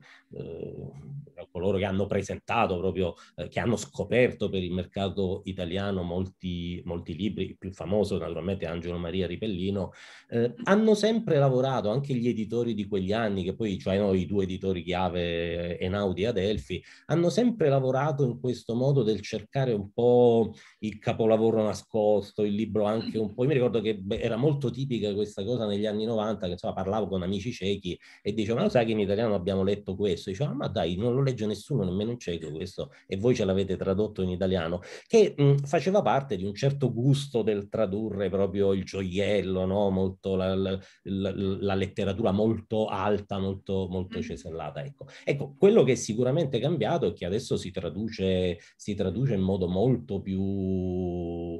[1.53, 7.14] coloro che hanno presentato proprio, eh, che hanno scoperto per il mercato italiano molti, molti
[7.14, 9.92] libri, il più famoso naturalmente Angelo Maria Ripellino,
[10.31, 14.27] eh, hanno sempre lavorato, anche gli editori di quegli anni, che poi, cioè no, i
[14.27, 19.92] due editori chiave, Enaudi e Adelphi, hanno sempre lavorato in questo modo del cercare un
[19.92, 24.71] po' il capolavoro nascosto, il libro anche un po', io mi ricordo che era molto
[24.71, 28.64] tipica questa cosa negli anni 90, che insomma parlavo con amici ciechi e dicevo, ma
[28.64, 30.22] lo sai che in italiano abbiamo letto questo?
[30.29, 33.35] E dicevo, ah, ma dai, non lo legge nessuno, nemmeno in cieco questo, e voi
[33.35, 38.29] ce l'avete tradotto in italiano, che mh, faceva parte di un certo gusto del tradurre
[38.29, 39.91] proprio il gioiello, no?
[39.91, 44.23] molto la, la, la, la, letteratura molto alta, molto, molto mm.
[44.23, 44.83] cesellata.
[44.83, 45.07] Ecco.
[45.25, 49.69] ecco, quello che è sicuramente cambiato è che adesso si traduce, si traduce in modo
[49.69, 50.41] molto più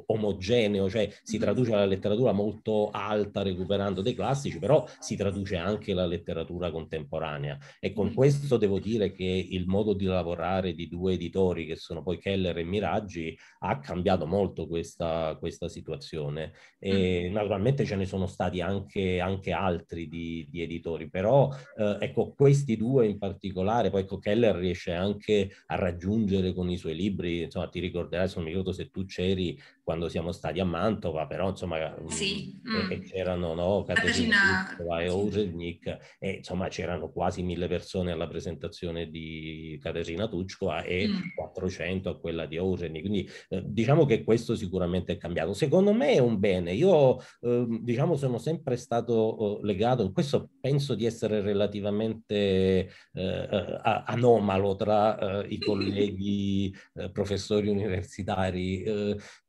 [0.07, 5.95] omogeneo, cioè si traduce la letteratura molto alta recuperando dei classici, però si traduce anche
[5.95, 7.59] la letteratura contemporanea.
[7.81, 12.03] E con questo devo dire che il modo di lavorare di due editori, che sono
[12.03, 16.53] poi Keller e Miraggi, ha cambiato molto questa, questa situazione.
[16.79, 22.33] E naturalmente ce ne sono stati anche, anche altri di, di, editori, però eh, ecco,
[22.35, 27.43] questi due in particolare, poi ecco, Keller riesce anche a raggiungere con i suoi libri,
[27.43, 31.49] insomma ti ricorderai, non mi ricordo se tu c'eri quando siamo stati a Mantova, però
[31.51, 32.61] insomma sì.
[32.69, 33.01] mm.
[33.03, 40.29] c'erano no, Caterina e Ouselnik e insomma c'erano quasi mille persone alla presentazione di Caterina
[40.29, 41.21] Tucskova e mm.
[41.35, 45.53] 400 a quella di Ouselnik, quindi eh, diciamo che questo sicuramente è cambiato.
[45.53, 50.51] Secondo me è un bene, io eh, diciamo sono sempre stato eh, legato, in questo
[50.61, 56.73] penso di essere relativamente eh, eh, anomalo tra i colleghi
[57.13, 58.85] professori universitari,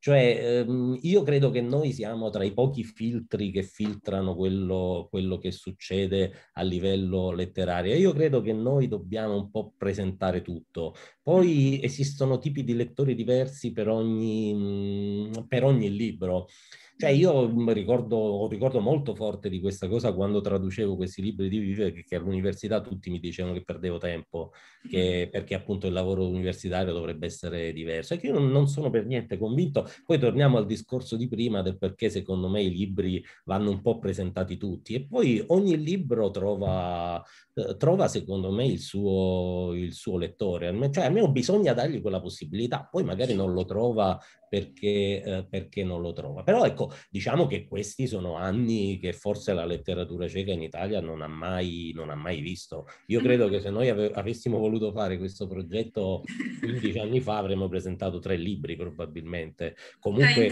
[0.04, 5.38] cioè ehm, io credo che noi siamo tra i pochi filtri che filtrano quello, quello
[5.38, 7.96] che succede a livello letterario.
[7.96, 10.94] Io credo che noi dobbiamo un po' presentare tutto.
[11.22, 16.48] Poi esistono tipi di lettori diversi per ogni, per ogni libro.
[16.96, 21.92] Cioè io ricordo, ricordo molto forte di questa cosa quando traducevo questi libri di Vive,
[21.92, 24.52] che all'università tutti mi dicevano che perdevo tempo,
[24.88, 28.14] che, perché appunto il lavoro universitario dovrebbe essere diverso.
[28.14, 29.88] E che io non, non sono per niente convinto.
[30.06, 33.98] Poi torniamo al discorso di prima del perché secondo me i libri vanno un po'
[33.98, 34.94] presentati tutti.
[34.94, 37.22] E poi ogni libro trova,
[37.56, 40.72] eh, trova secondo me il suo, il suo lettore.
[40.92, 42.88] Cioè almeno bisogna dargli quella possibilità.
[42.90, 44.18] Poi magari non lo trova
[44.54, 46.44] perché, eh, perché, non lo trova.
[46.44, 51.24] Però ecco, diciamo che questi sono anni che forse la letteratura cieca in Italia non
[51.24, 52.86] ha mai, non ha mai visto.
[53.08, 56.22] Io credo che se noi ave- avessimo voluto fare questo progetto
[56.60, 59.76] 15 anni fa avremmo presentato tre libri probabilmente.
[60.00, 60.52] Comunque,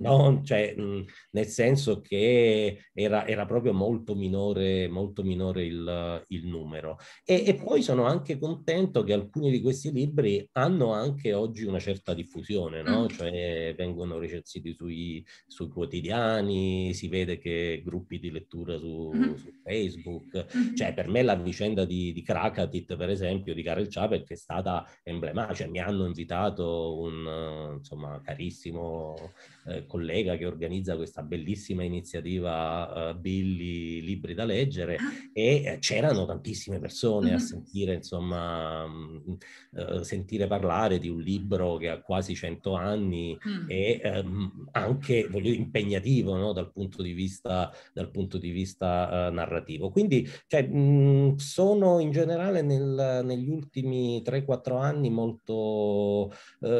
[0.00, 6.46] no, cioè, mh, nel senso che era, era proprio molto minore, molto minore il, il
[6.46, 6.98] numero.
[7.24, 11.78] E, e poi sono anche contento che alcuni di questi libri hanno anche oggi una
[11.78, 12.97] certa diffusione, no?
[13.06, 19.34] Cioè vengono recensiti sui, sui, quotidiani, si vede che gruppi di lettura su, mm-hmm.
[19.34, 20.46] su Facebook.
[20.56, 20.74] Mm-hmm.
[20.74, 24.86] Cioè per me la vicenda di, di Krakatit, per esempio, di Karel Čapek è stata
[25.02, 25.54] emblematica.
[25.54, 29.32] Cioè, mi hanno invitato un insomma, carissimo
[29.68, 35.12] eh, collega che organizza questa bellissima iniziativa uh, Billy Libri da leggere ah.
[35.32, 37.38] e eh, c'erano tantissime persone a mm-hmm.
[37.38, 39.36] sentire, insomma, mh,
[39.72, 43.64] uh, sentire parlare di un libro che ha quasi 100 anni mm.
[43.68, 46.52] e um, anche voglio, impegnativo no?
[46.52, 49.90] dal punto di vista, dal punto di vista narrativo.
[49.90, 56.32] Quindi cioè, mh, sono in generale nel, negli ultimi 3-4 anni molto,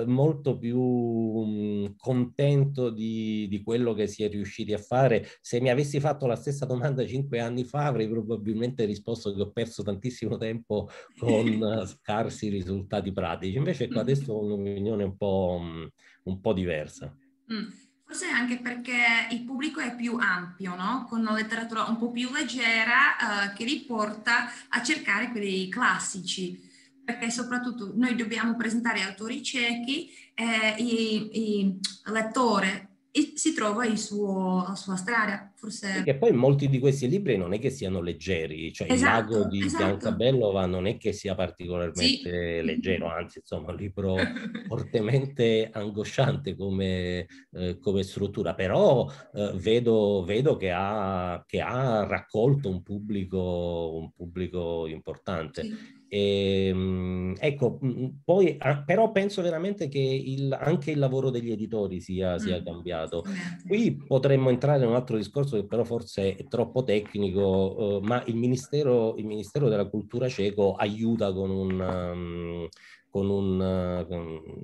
[0.07, 5.27] molto più mh, contento conto di, di, quello che si è riusciti a fare.
[5.41, 9.51] Se mi avessi fatto la stessa domanda cinque anni fa, avrei probabilmente risposto che ho
[9.51, 10.89] perso tantissimo tempo
[11.19, 13.57] con scarsi risultati pratici.
[13.57, 15.61] Invece ecco, adesso ho un'opinione un po',
[16.23, 17.15] un po diversa.
[17.53, 17.69] Mm.
[18.05, 18.97] Forse anche perché
[19.33, 21.05] il pubblico è più ampio, no?
[21.11, 26.68] con una letteratura un po' più leggera uh, che li porta a cercare quelli classici
[27.09, 31.81] perché soprattutto noi dobbiamo presentare autori ciechi eh, il, il
[32.13, 32.89] lettore
[33.35, 35.91] si trova il suo, la sua strada, forse...
[35.95, 39.49] Perché poi molti di questi libri non è che siano leggeri, cioè esatto, il lago
[39.49, 39.85] di esatto.
[39.85, 42.65] Biancabellova non è che sia particolarmente sì.
[42.65, 44.17] leggero, anzi insomma un libro
[44.69, 52.69] fortemente angosciante come, eh, come struttura, però eh, vedo, vedo che, ha, che, ha, raccolto
[52.69, 55.63] un pubblico, un pubblico importante.
[55.63, 55.97] Sì.
[56.09, 57.79] E, ehm, ecco,
[58.25, 62.65] poi però penso veramente che il, anche il lavoro degli editori sia, sia mm.
[62.65, 63.25] cambiato.
[63.67, 68.23] Qui potremmo entrare in un altro discorso che però forse è troppo tecnico, uh, ma
[68.27, 71.81] il Ministero, il Ministero della Cultura ceco aiuta con un...
[71.81, 72.69] Um,
[73.11, 74.07] con un,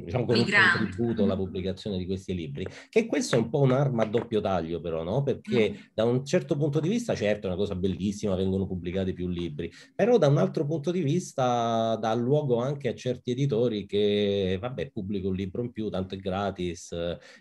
[0.05, 4.03] diciamo, con un contributo alla pubblicazione di questi libri, che questo è un po' un'arma
[4.03, 5.23] a doppio taglio però, no?
[5.23, 5.75] Perché mm.
[5.95, 9.73] da un certo punto di vista, certo è una cosa bellissima, vengono pubblicati più libri,
[9.95, 14.91] però da un altro punto di vista dà luogo anche a certi editori che, vabbè,
[14.91, 16.95] pubblico un libro in più, tanto è gratis,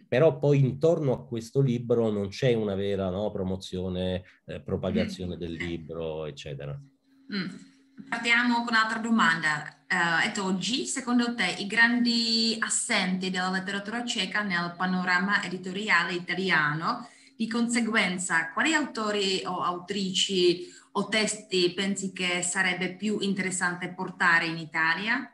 [0.08, 5.40] però poi intorno a questo libro non c'è una vera no, promozione, eh, propagazione mm.
[5.40, 6.80] del libro, eccetera.
[7.34, 7.72] Mm.
[8.10, 9.83] Partiamo con un'altra domanda.
[10.26, 17.48] Et oggi, secondo te, i grandi assenti della letteratura ceca nel panorama editoriale italiano, di
[17.48, 25.33] conseguenza, quali autori o autrici o testi pensi che sarebbe più interessante portare in Italia?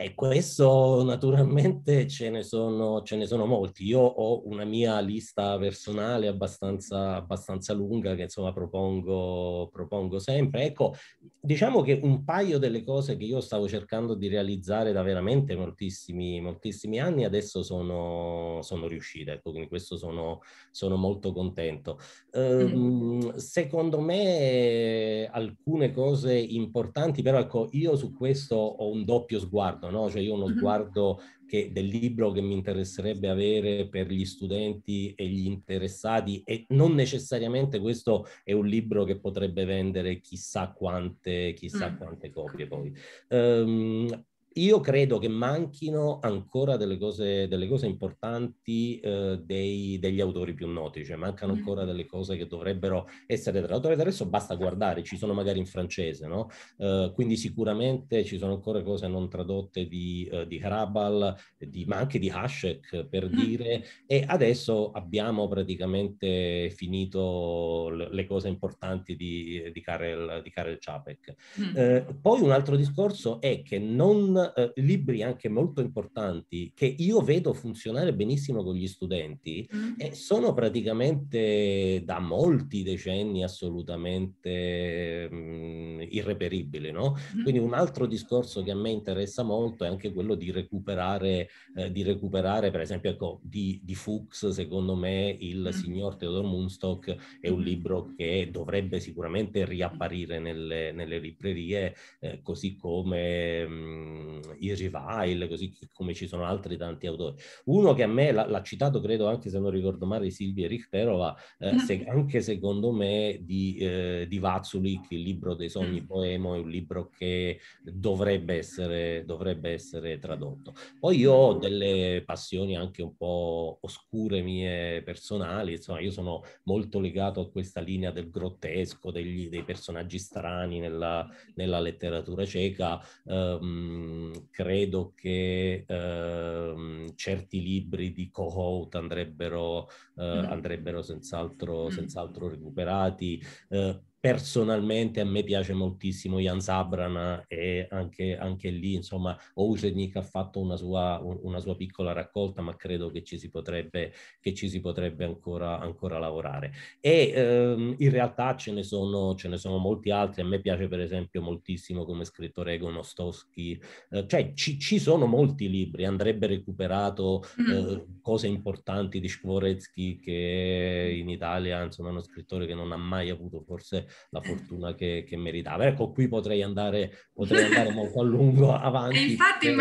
[0.00, 3.84] E questo naturalmente ce ne, sono, ce ne sono molti.
[3.84, 10.66] Io ho una mia lista personale abbastanza, abbastanza lunga che insomma propongo, propongo sempre.
[10.66, 10.94] Ecco,
[11.40, 16.40] diciamo che un paio delle cose che io stavo cercando di realizzare da veramente moltissimi,
[16.40, 19.32] moltissimi anni adesso sono, sono riuscite.
[19.32, 21.98] Ecco, quindi questo sono, sono molto contento.
[22.34, 29.86] Um, secondo me alcune cose importanti, però ecco, io su questo ho un doppio sguardo
[29.90, 30.10] no?
[30.10, 35.26] Cioè io uno sguardo che, del libro che mi interesserebbe avere per gli studenti e
[35.26, 41.94] gli interessati e non necessariamente questo è un libro che potrebbe vendere chissà quante, chissà
[41.96, 42.92] quante copie poi.
[43.28, 44.26] Um,
[44.58, 50.66] io credo che manchino ancora delle cose, delle cose importanti eh, dei, degli autori più
[50.68, 51.56] noti, cioè mancano mm.
[51.56, 53.92] ancora delle cose che dovrebbero essere tradotte.
[53.92, 56.48] Adesso basta guardare, ci sono magari in francese, no?
[56.76, 61.96] Uh, quindi sicuramente ci sono ancora cose non tradotte di, uh, di Hrabal, di, ma
[61.96, 63.32] anche di Hashek per mm.
[63.32, 70.78] dire, e adesso abbiamo praticamente finito le, le cose importanti di, di, Karel, di Karel
[70.78, 71.34] Čapek.
[71.60, 71.76] Mm.
[71.76, 77.20] Uh, poi un altro discorso è che non eh, libri anche molto importanti che io
[77.20, 79.94] vedo funzionare benissimo con gli studenti mm.
[79.98, 87.16] e sono praticamente da molti decenni assolutamente mh, mm, irreperibili, no?
[87.36, 87.42] Mm.
[87.42, 91.90] Quindi un altro discorso che a me interessa molto è anche quello di recuperare, eh,
[91.90, 95.70] di recuperare per esempio ecco, di, di Fuchs, secondo me il mm.
[95.70, 102.76] signor Theodor Munstock è un libro che dovrebbe sicuramente riapparire nelle, nelle librerie, eh, così
[102.76, 107.36] come mh, mm, i Rivile, così come ci sono altri tanti autori.
[107.64, 111.36] Uno che a me l'ha, l'ha citato, credo anche se non ricordo male, Silvia Richterova,
[111.58, 116.58] eh, se, anche secondo me di, eh, di Vazulik, il libro dei sogni poemo, è
[116.58, 120.74] un libro che dovrebbe essere, dovrebbe essere tradotto.
[120.98, 127.00] Poi io ho delle passioni anche un po' oscure mie personali, insomma io sono molto
[127.00, 134.17] legato a questa linea del grottesco, degli, dei personaggi strani nella, nella letteratura ceca, um,
[134.50, 143.42] credo che um, certi libri di Kohout andrebbero, uh, andrebbero senz'altro, senz'altro recuperati.
[143.68, 150.22] Uh, Personalmente a me piace moltissimo Jan Zabrana e anche, anche lì, insomma, Ousenik ha
[150.22, 154.68] fatto una sua, una sua, piccola raccolta, ma credo che ci si potrebbe, che ci
[154.68, 156.72] si potrebbe ancora, ancora lavorare.
[157.00, 160.42] E ehm, in realtà ce ne, sono, ce ne sono molti altri.
[160.42, 163.80] A me piace per esempio moltissimo come scrittore Egon Ostowski.
[164.10, 167.70] Eh, cioè ci, ci, sono molti libri, andrebbe recuperato mm.
[167.70, 172.96] eh, cose importanti di Skvoretsky che in Italia, insomma, è uno scrittore che non ha
[172.96, 175.86] mai avuto forse la fortuna che, che meritava.
[175.86, 179.16] Ecco, qui potrei andare, potrei andare molto a lungo avanti.
[179.16, 179.76] E infatti però...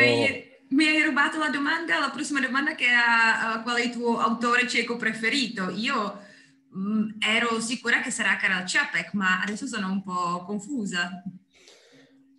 [0.70, 4.20] mi, hai, rubato la domanda, la prossima domanda che è uh, qual è il tuo
[4.20, 5.70] autore cieco preferito?
[5.70, 6.20] Io
[6.72, 11.24] mh, mm, ero sicura che sarà Karel Čapek, ma adesso sono un po' confusa.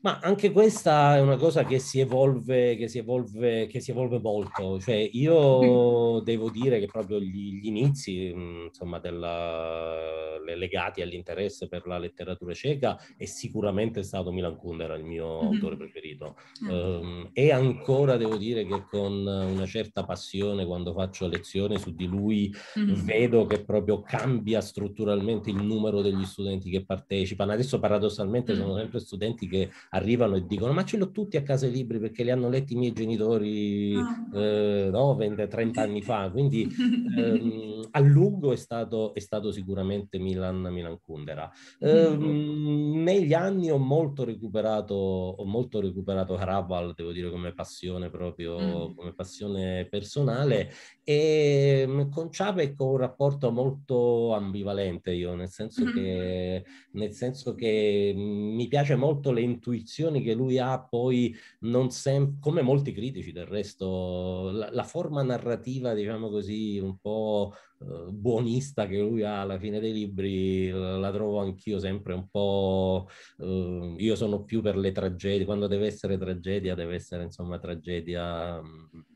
[0.01, 4.21] Ma anche questa è una cosa che si evolve, che si evolve, che si evolve
[4.21, 4.79] molto.
[4.79, 11.87] Cioè, io devo dire che proprio gli, gli inizi, mm, insomma, della, legati all'interesse per
[11.87, 15.53] la letteratura ceca è sicuramente stato Milan Kundera, il mio mm-hmm.
[15.53, 16.37] autore preferito.
[16.69, 22.07] Um, e ancora devo dire che con una certa passione, quando faccio lezione su di
[22.07, 23.05] lui, mm-hmm.
[23.05, 27.53] vedo che proprio cambia strutturalmente il numero degli studenti che partecipano.
[27.53, 28.61] Adesso paradossalmente mm-hmm.
[28.61, 31.99] sono sempre studenti che arrivano e dicono ma ce l'ho tutti a casa i libri
[31.99, 34.39] perché li hanno letti i miei genitori oh.
[34.39, 36.69] eh, no, 20, 30 anni fa, quindi
[37.17, 41.51] ehm, a lungo è stato, è stato sicuramente Milan, Milan Kundera.
[41.81, 48.89] Ehm, negli anni ho molto recuperato, ho molto recuperato Haraval, devo dire come passione proprio,
[48.89, 48.95] mm.
[48.95, 50.71] come passione personale
[51.11, 57.55] e mm, con Ciapec ho un rapporto molto ambivalente io, nel senso, che, nel senso
[57.55, 62.93] che mm, mi piace molto le intuizioni che lui ha, poi non sempre, come molti
[62.93, 69.23] critici del resto, la, la, forma narrativa, diciamo così, un po' eh, buonista che lui
[69.23, 73.09] ha alla fine dei libri, la, trovo anch'io sempre un po'...
[73.39, 78.61] Eh, io sono più per le tragedie, quando deve essere tragedia, deve essere insomma tragedia
[78.61, 79.08] mm,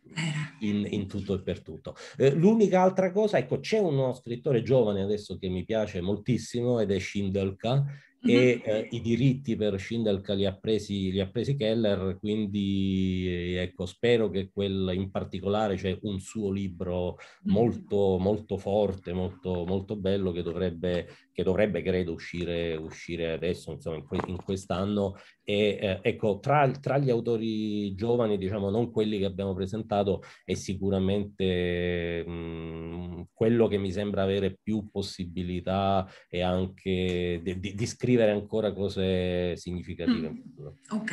[0.61, 1.95] in, in, tutto e per tutto.
[2.17, 6.91] Eh, l'unica altra cosa, ecco, c'è uno scrittore giovane adesso che mi piace moltissimo ed
[6.91, 7.85] è Shindelka,
[8.25, 13.63] e eh, i diritti per Shindelka li ha, presi, li ha presi Keller, quindi eh,
[13.63, 19.97] ecco, spero che quel in particolare c'è un suo libro molto, molto forte, molto, molto
[19.97, 25.17] bello che dovrebbe, che dovrebbe credo uscire, uscire adesso, insomma, in, in quest'anno.
[25.43, 30.55] E eh, ecco, tra, tra, gli autori giovani, diciamo non quelli che abbiamo presentato, è
[30.55, 38.11] sicuramente mh, quello che mi sembra avere più possibilità e anche di, di, di scrivere
[38.21, 40.29] ancora cose significative.
[40.29, 40.67] Mm.
[40.91, 41.13] Ok,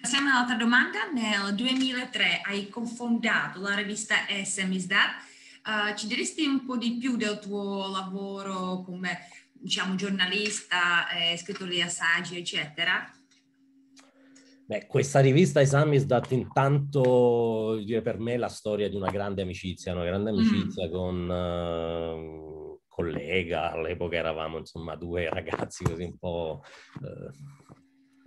[0.00, 1.10] passiamo all'altra domanda.
[1.12, 5.28] Nel 2003 hai cofondato la rivista Esemisdat.
[5.64, 9.18] Uh, ci diresti un po' di più del tuo lavoro come
[9.52, 13.12] diciamo giornalista, eh, scrittore di assaggi, eccetera?
[14.70, 20.04] Beh, questa rivista Esamisdat intanto per me è la storia di una grande amicizia, una
[20.04, 20.92] grande amicizia mm.
[20.92, 22.49] con uh,
[23.00, 26.62] collega, all'epoca eravamo insomma due ragazzi così un po'
[27.00, 27.69] uh,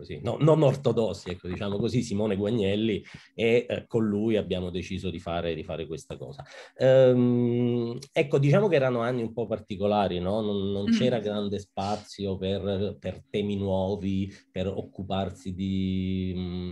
[0.04, 5.10] così, no, non ortodossi, ecco, diciamo così, Simone Guagnelli, e eh, con lui abbiamo deciso
[5.10, 6.44] di fare, di fare questa cosa.
[6.78, 10.42] Ehm, ecco, diciamo che erano anni un po' particolari, no?
[10.42, 10.98] non, non mm.
[10.98, 16.72] c'era grande spazio per, per, temi nuovi, per occuparsi di, mm,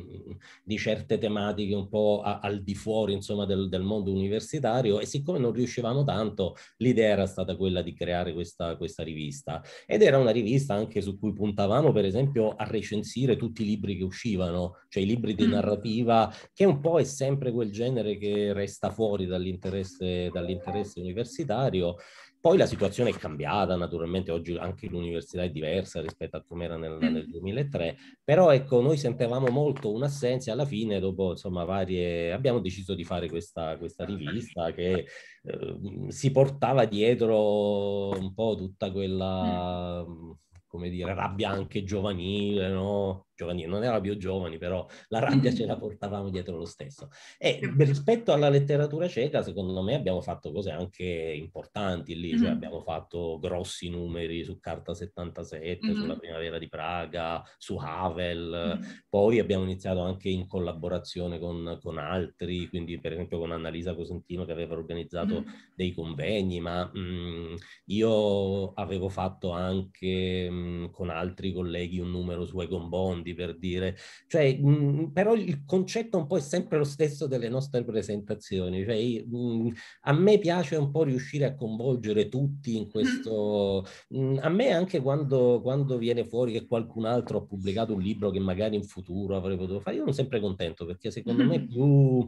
[0.64, 5.06] di certe tematiche un po' a, al di fuori, insomma, del, del, mondo universitario e
[5.06, 10.18] siccome non riuscivamo tanto, l'idea era stata quella di creare questa, questa rivista ed era
[10.18, 14.04] una rivista anche su cui puntavamo, per esempio, a recensire recensire tutti i libri che
[14.04, 15.52] uscivano, cioè i libri di mm.
[15.52, 21.96] narrativa, che un po' è sempre quel genere che resta fuori dall'interesse, dall'interesse universitario
[22.42, 26.76] poi la situazione è cambiata, naturalmente oggi anche l'università è diversa rispetto a come era
[26.76, 27.14] nel, mm.
[27.14, 32.96] nel 2003, però ecco, noi sentivamo molto un'assenza alla fine, dopo insomma varie, abbiamo deciso
[32.96, 35.06] di fare questa, questa rivista che
[35.44, 35.78] eh,
[36.08, 40.04] si portava dietro un po' tutta quella...
[40.04, 40.32] Mm
[40.72, 43.28] come dire, rabbia anche giovanile, no?
[43.42, 47.10] Giovanile, non era più giovani, però la rabbia ce la portavamo dietro lo stesso.
[47.40, 52.52] E rispetto alla letteratura cieca, secondo me abbiamo fatto cose anche importanti lì, cioè mm-hmm.
[52.52, 56.00] abbiamo fatto grossi numeri su Carta 77, mm-hmm.
[56.00, 58.92] sulla primavera di Praga, su Havel, mm-hmm.
[59.10, 64.46] poi abbiamo iniziato anche in collaborazione con, con, altri, quindi per esempio con Annalisa Cosentino
[64.46, 65.44] che aveva organizzato
[65.76, 72.46] dei convegni, ma mh, mm, io avevo fatto anche mh, con altri colleghi un numero
[72.46, 73.96] su Egon Bondi per dire,
[74.28, 79.24] cioè, mh, però il concetto un po' è sempre lo stesso delle nostre presentazioni, cioè,
[79.26, 79.70] mh,
[80.02, 85.00] a me piace un po' riuscire a coinvolgere tutti in questo, mh, a me anche
[85.02, 89.36] quando, quando viene fuori che qualcun altro ha pubblicato un libro che magari in futuro
[89.36, 92.28] avrei potuto fare, io sono sempre contento perché secondo me più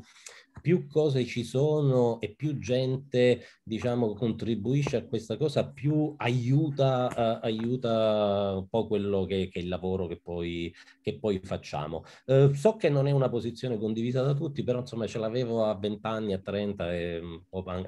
[0.62, 7.46] più cose ci sono e più gente, diciamo, contribuisce a questa cosa, più aiuta, uh,
[7.46, 12.04] aiuta un po' quello che, che, è il lavoro che poi, che poi facciamo.
[12.26, 15.76] Uh, so che non è una posizione condivisa da tutti, però insomma ce l'avevo a
[15.78, 17.22] 20 anni, a 30 e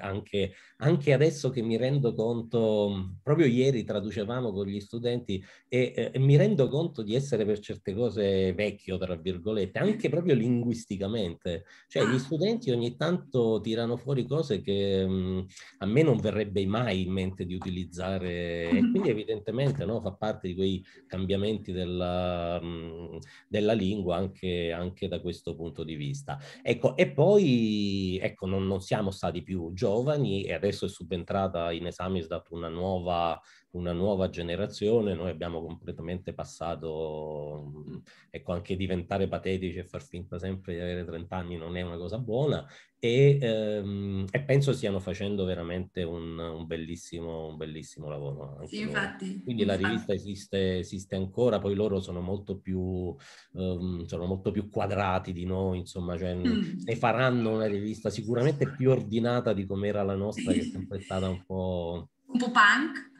[0.00, 6.18] anche, anche adesso che mi rendo conto, proprio ieri traducevamo con gli studenti e, e
[6.18, 11.64] mi rendo conto di essere per certe cose vecchio, tra virgolette, anche proprio linguisticamente.
[11.88, 15.40] Cioè gli studenti studenti ogni tanto tirano fuori cose che mh, mm,
[15.78, 20.48] a me non verrebbe mai in mente di utilizzare e quindi evidentemente no, fa parte
[20.48, 23.16] di quei cambiamenti della, mh, mm,
[23.48, 26.38] della lingua anche, anche, da questo punto di vista.
[26.62, 31.86] Ecco, e poi ecco, non, non siamo stati più giovani e adesso è subentrata in
[31.86, 33.40] esame è stata una nuova
[33.76, 37.92] una nuova generazione, noi abbiamo completamente passato,
[38.30, 41.96] ecco, anche diventare patetici e far finta sempre di avere 30 anni non è una
[41.96, 42.66] cosa buona
[42.98, 48.66] e, ehm, e penso stiano facendo veramente un, un, bellissimo, un bellissimo lavoro.
[48.66, 49.42] Sì, infatti.
[49.42, 49.82] Quindi infatti.
[49.82, 53.14] la rivista esiste, esiste, ancora, poi loro sono molto più,
[53.52, 56.80] um, sono molto più quadrati di noi, insomma, cioè, mm.
[56.84, 61.00] ne faranno una rivista sicuramente più ordinata di come era la nostra, che è sempre
[61.00, 62.08] stata un po'...
[62.26, 63.14] Un po' punk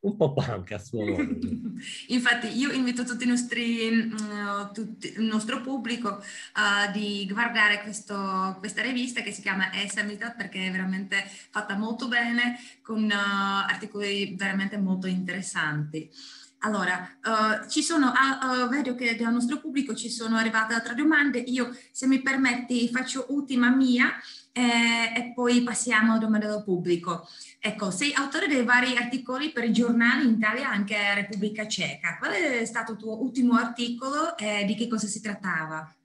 [0.00, 1.48] un po' punk a suo modo.
[2.08, 8.56] Infatti io invito tutti i nostri, uh, tutti, il nostro pubblico uh, di guardare questo,
[8.58, 14.34] questa rivista che si chiama Esamitat perché è veramente fatta molto bene con uh, articoli
[14.36, 16.10] veramente molto interessanti.
[16.66, 21.38] Allora, uh, ci sono, uh, vedo che dal nostro pubblico ci sono arrivate altre domande.
[21.38, 24.12] Io, se mi permetti, faccio ultima mia
[24.50, 27.28] eh, e poi passiamo a domande del pubblico.
[27.60, 32.18] Ecco, sei autore dei vari articoli per i giornali in Italia, anche Repubblica Ceca.
[32.18, 35.95] Qual è stato il tuo ultimo articolo e di che cosa si trattava?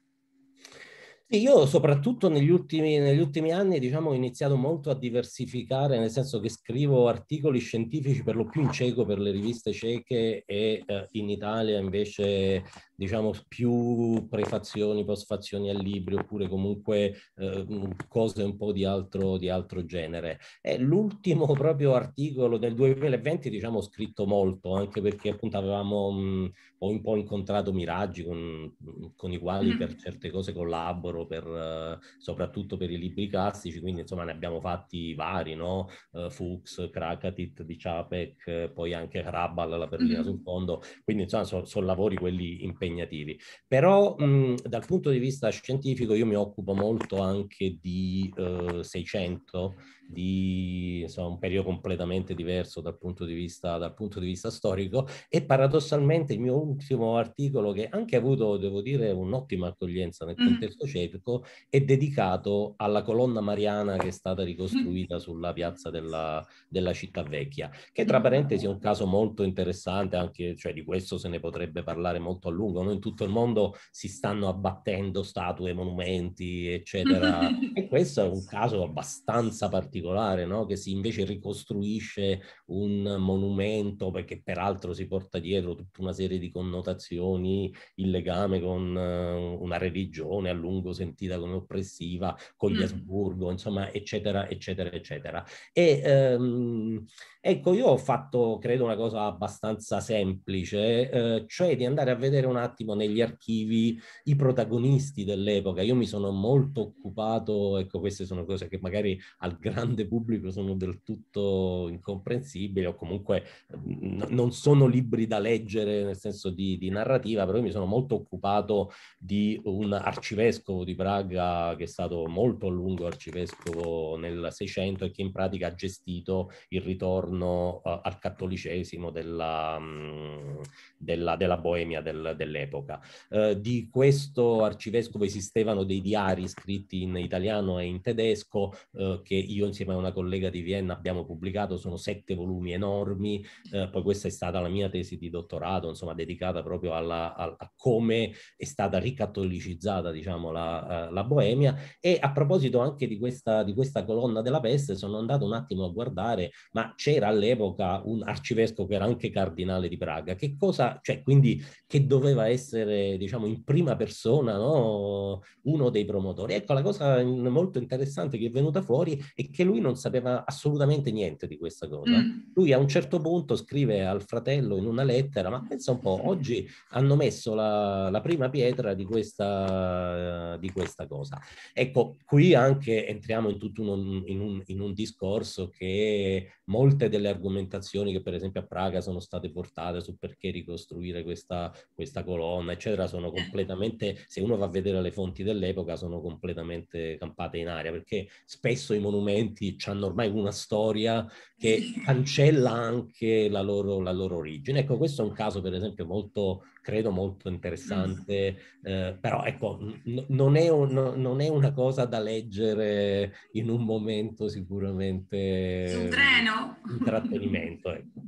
[1.33, 6.41] Io soprattutto negli ultimi, negli ultimi, anni diciamo, ho iniziato molto a diversificare, nel senso
[6.41, 11.07] che scrivo articoli scientifici per lo più in cieco per le riviste cieche e eh,
[11.11, 12.63] in Italia invece
[13.01, 17.65] diciamo più prefazioni, postfazioni a libri oppure comunque eh,
[18.07, 20.39] cose un po' di altro, di altro genere.
[20.61, 26.51] E l'ultimo proprio articolo del 2020 diciamo ho scritto molto anche perché appunto avevamo mh,
[26.83, 28.71] ho un po' incontrato Miraggi con,
[29.15, 29.77] con i quali mm.
[29.77, 34.59] per certe cose collaboro, per, uh, soprattutto per i libri classici, quindi insomma ne abbiamo
[34.59, 35.89] fatti vari, no?
[36.11, 40.23] Uh, Fuchs, Krakatit di Ciapek, poi anche Krabal, la perlina mm.
[40.23, 43.39] sul fondo, quindi insomma sono so lavori quelli impegnati impegnativi.
[43.67, 49.75] Però mh, dal punto di vista scientifico io mi occupo molto anche di eh, 600
[50.11, 55.07] di insomma, un periodo completamente diverso dal punto, di vista, dal punto di vista storico
[55.29, 60.35] e paradossalmente il mio ultimo articolo che anche ha avuto, devo dire, un'ottima accoglienza nel
[60.39, 60.45] mm.
[60.45, 66.93] contesto ceco è dedicato alla colonna mariana che è stata ricostruita sulla piazza della, della
[66.93, 71.29] città vecchia, che tra parentesi è un caso molto interessante, anche cioè, di questo se
[71.29, 72.91] ne potrebbe parlare molto a lungo, no?
[72.91, 77.39] in tutto il mondo si stanno abbattendo statue, monumenti, eccetera,
[77.73, 80.65] e questo è un caso abbastanza particolare particolare, no?
[80.65, 86.49] che si invece ricostruisce un monumento, perché peraltro si porta dietro tutta una serie di
[86.49, 92.83] connotazioni, il legame con uh, una religione a lungo sentita come oppressiva, con gli mm.
[92.83, 95.45] Asburgo, insomma, eccetera, eccetera, eccetera.
[95.71, 97.05] E um,
[97.43, 102.45] ecco, io ho fatto, credo, una cosa abbastanza semplice, eh, cioè di andare a vedere
[102.45, 105.81] un attimo negli archivi i protagonisti dell'epoca.
[105.81, 110.75] Io mi sono molto occupato, ecco, queste sono cose che magari al grande pubblico sono
[110.75, 113.43] del tutto incomprensibili o comunque
[113.85, 117.85] n- non sono libri da leggere nel senso di, di narrativa, però io mi sono
[117.85, 124.47] molto occupato di un arcivescovo di Praga che è stato molto a lungo arcivescovo nel
[124.51, 130.59] Seicento e che in pratica ha gestito il ritorno uh, al cattolicesimo della, um,
[130.97, 132.99] della, della Boemia del, dell'epoca.
[133.29, 139.35] Uh, di questo arcivescovo esistevano dei diari scritti in italiano e in tedesco uh, che
[139.35, 143.45] io insieme a una collega di Vienna abbiamo pubblicato, sono sette volumi enormi,
[143.91, 147.71] poi questa è stata la mia tesi di dottorato, insomma dedicata proprio alla, a, a
[147.75, 151.75] come è stata ricattolicizzata diciamo la, la Boemia.
[151.99, 155.85] E a proposito anche di questa, di questa colonna della peste sono andato un attimo
[155.85, 160.99] a guardare, ma c'era all'epoca un arcivescovo che era anche cardinale di Praga, che cosa,
[161.01, 165.41] cioè quindi che doveva essere diciamo in prima persona no?
[165.63, 166.53] uno dei promotori.
[166.53, 171.11] Ecco la cosa molto interessante che è venuta fuori è che lui non sapeva assolutamente
[171.11, 172.17] niente di questa cosa.
[172.17, 172.51] Mm.
[172.53, 176.27] Lui a un certo punto scrive al fratello in una lettera, ma pensa un po',
[176.27, 181.39] oggi hanno messo la, la prima pietra di questa, di questa cosa.
[181.73, 187.29] Ecco, qui anche entriamo in tutto un, in un, in un discorso che molte delle
[187.29, 192.71] argomentazioni che per esempio a Praga sono state portate su perché ricostruire questa, questa colonna,
[192.71, 193.31] eccetera, sono eh.
[193.31, 198.27] completamente, se uno va a vedere le fonti dell'epoca, sono completamente campate in aria, perché
[198.45, 204.79] spesso i monumenti hanno ormai una storia che cancella anche la loro, la loro origine.
[204.79, 210.25] Ecco, questo è un caso per esempio molto credo molto interessante, eh, però ecco, n-
[210.29, 215.87] non, è un, non, è una cosa da leggere in un momento sicuramente...
[215.89, 216.79] Sul treno?
[216.89, 218.21] Intrattenimento, ecco.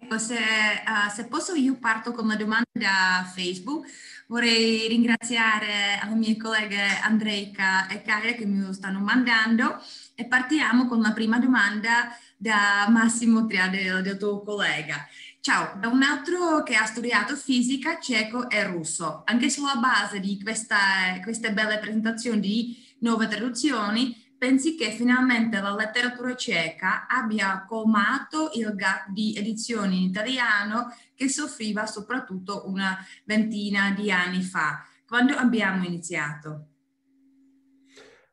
[0.00, 3.86] ecco se, uh, se, posso io parto con una domanda da Facebook,
[4.28, 9.76] vorrei ringraziare alle mie colleghe Andreika e Kaia che mi stanno mandando
[10.14, 15.06] e partiamo con la prima domanda da Massimo Triade, del tuo collega.
[15.46, 19.22] Ciao, da un altro che ha studiato fisica ceco e russo.
[19.26, 20.76] Anche sulla base di questa,
[21.22, 28.74] queste belle presentazioni di nuove traduzioni, pensi che finalmente la letteratura ceca abbia colmato il
[28.74, 35.84] gap di edizioni in italiano che soffriva soprattutto una ventina di anni fa, quando abbiamo
[35.84, 36.75] iniziato?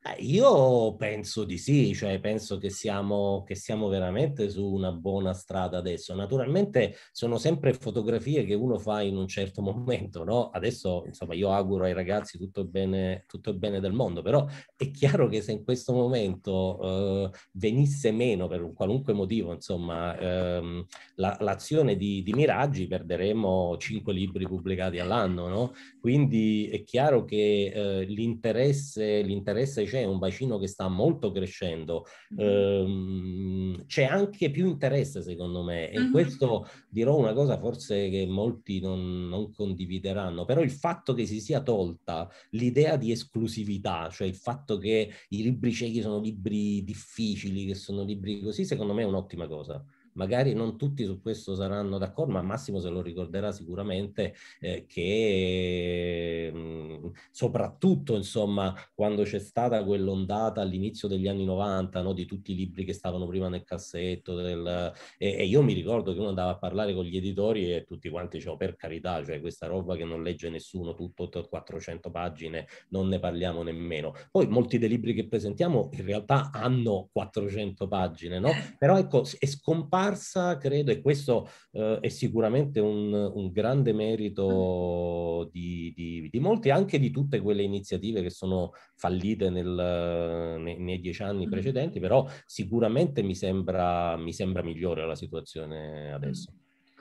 [0.05, 5.33] Eh, io penso di sì, cioè penso che siamo, che siamo veramente su una buona
[5.33, 6.13] strada adesso.
[6.13, 10.49] Naturalmente sono sempre fotografie che uno fa in un certo momento, no?
[10.49, 14.45] Adesso, insomma, io auguro ai ragazzi tutto bene, tutto bene del mondo, però
[14.75, 20.17] è chiaro che se in questo momento eh, venisse meno per un qualunque motivo, insomma,
[20.17, 20.85] ehm,
[21.15, 25.71] la, l'azione di, di Miraggi, perderemo cinque libri pubblicati all'anno, no?
[26.01, 33.85] Quindi è chiaro che eh, l'interesse, l'interesse c'è, un bacino che sta molto crescendo, ehm,
[33.85, 36.11] c'è anche più interesse secondo me e mm-hmm.
[36.11, 41.39] questo dirò una cosa forse che molti non, non, condivideranno, però il fatto che si
[41.39, 47.65] sia tolta l'idea di esclusività, cioè il fatto che i libri ciechi sono libri difficili,
[47.65, 49.83] che sono libri così, secondo me è un'ottima cosa
[50.13, 56.51] magari non tutti su questo saranno d'accordo, ma Massimo se lo ricorderà sicuramente eh, che
[56.53, 62.51] mh, mm, soprattutto insomma quando c'è stata quell'ondata all'inizio degli anni 90 no, di tutti
[62.51, 66.29] i libri che stavano prima nel cassetto del, e, e, io mi ricordo che uno
[66.29, 69.95] andava a parlare con gli editori e tutti quanti dicevano per carità, cioè questa roba
[69.95, 74.13] che non legge nessuno, tutto 400 pagine, non ne parliamo nemmeno.
[74.31, 78.49] Poi molti dei libri che presentiamo in realtà hanno 400 pagine, no?
[78.49, 78.75] Eh.
[78.77, 85.49] Però ecco, è scomparso scomparsa, credo, e questo eh, è sicuramente un, un grande merito
[85.51, 90.99] di, di, di, molti, anche di tutte quelle iniziative che sono fallite nel, nei, nei,
[90.99, 96.53] dieci anni precedenti, però sicuramente mi sembra, mi sembra migliore la situazione adesso.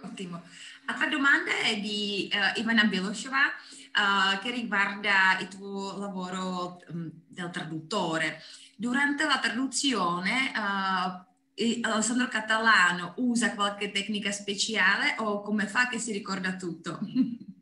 [0.04, 0.42] Ottimo.
[0.86, 7.50] Altra domanda è di uh, Ivana Belosheva uh, che riguarda il tuo lavoro um, del
[7.50, 8.42] traduttore.
[8.74, 11.31] Durante la traduzione uh,
[11.82, 16.98] Alessandro Catalano usa qualche tecnica speciale o come fa che si ricorda tutto?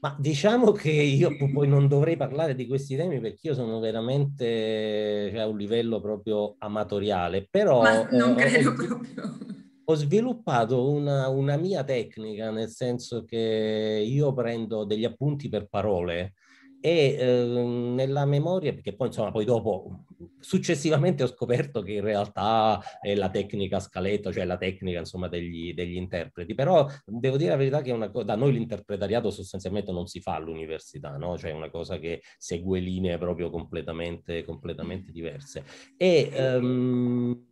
[0.00, 5.28] Ma diciamo che io poi non dovrei parlare di questi temi perché io sono veramente
[5.32, 7.82] cioè, a un livello proprio amatoriale, però...
[7.82, 9.38] Ma non credo ho, proprio.
[9.84, 16.34] Ho sviluppato una, una, mia tecnica, nel senso che io prendo degli appunti per parole
[16.80, 20.04] e eh, nella memoria, perché poi insomma poi dopo
[20.40, 25.74] successivamente ho scoperto che in realtà è la tecnica scaletto, cioè la tecnica insomma degli,
[25.74, 30.20] degli interpreti, però devo dire la verità che una, da noi l'interpretariato sostanzialmente non si
[30.20, 31.36] fa all'università, no?
[31.36, 35.64] cioè una cosa che segue linee proprio completamente, completamente diverse.
[35.96, 37.46] E, um,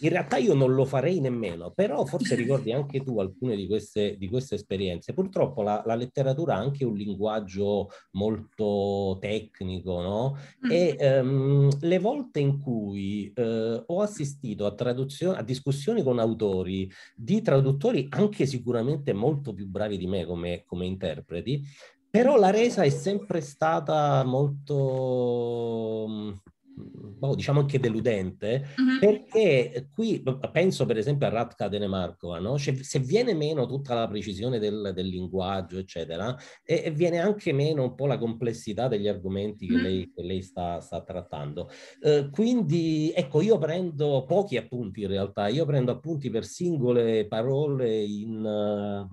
[0.00, 4.16] in realtà io non lo farei nemmeno, però forse ricordi anche tu alcune di queste,
[4.16, 5.12] di queste esperienze.
[5.12, 10.36] Purtroppo la, la, letteratura ha anche un linguaggio molto tecnico, no?
[10.70, 14.74] E um, le volte in cui uh, ho assistito a,
[15.34, 20.86] a discussioni con autori di traduttori anche sicuramente molto più bravi di me come, come
[20.86, 21.62] interpreti,
[22.10, 24.76] però la resa è sempre stata molto
[26.78, 28.98] boh, diciamo anche deludente, uh-huh.
[29.00, 30.22] perché qui
[30.52, 32.58] penso per esempio a Radka Denemarkova, no?
[32.58, 37.52] cioè, se viene meno tutta la precisione del, del linguaggio, eccetera, e, e, viene anche
[37.52, 39.82] meno un po' la complessità degli argomenti che uh-huh.
[39.82, 41.70] lei, che lei sta, sta, trattando.
[42.00, 48.02] Uh, quindi, ecco, io prendo pochi appunti in realtà, io prendo appunti per singole parole
[48.02, 49.08] in,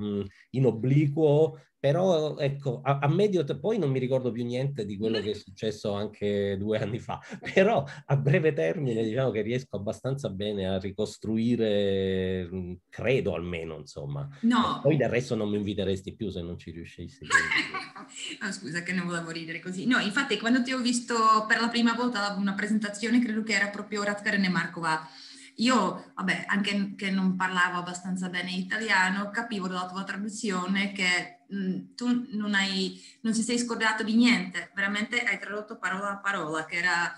[0.52, 4.98] in obliquo, però ecco, a, a medio te- poi non mi ricordo più niente di
[4.98, 7.22] quello che è successo anche due anni fa,
[7.54, 14.28] però a breve termine diciamo che riesco abbastanza bene a ricostruire, mm, credo almeno, insomma.
[14.42, 14.80] No.
[14.82, 17.20] Poi del resto non mi inviteresti più se non ci riuscissi.
[18.42, 19.86] no, scusa che non volevo ridere così.
[19.86, 23.68] No, infatti quando ti ho visto per la prima volta una presentazione, credo che era
[23.68, 25.08] proprio Ratkarene Markova,
[25.56, 31.58] io, vabbè, anche che non parlavo abbastanza bene italiano, capivo dalla tua traduzione che mh,
[31.58, 36.18] mm, tu non, hai, non ti sei scordato di niente, veramente hai tradotto parola a
[36.18, 37.18] parola, che era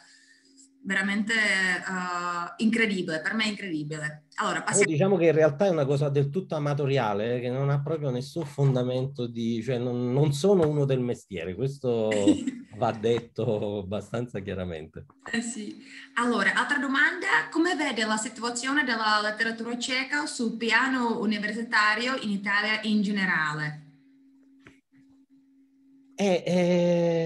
[0.88, 4.27] veramente uh, incredibile, per me è incredibile.
[4.35, 4.89] Allora, passiamo...
[4.89, 8.09] Diciamo che in realtà è una cosa del tutto amatoriale, eh, che non ha proprio
[8.09, 9.61] nessun fondamento di...
[9.61, 12.09] cioè non, non sono uno del mestiere, questo
[12.77, 15.05] va detto abbastanza chiaramente.
[15.29, 15.75] Eh sì.
[16.13, 22.79] Allora, altra domanda, come vede la situazione della letteratura ceca sul piano universitario in Italia
[22.83, 23.81] in generale?
[26.19, 27.16] Eh, eh,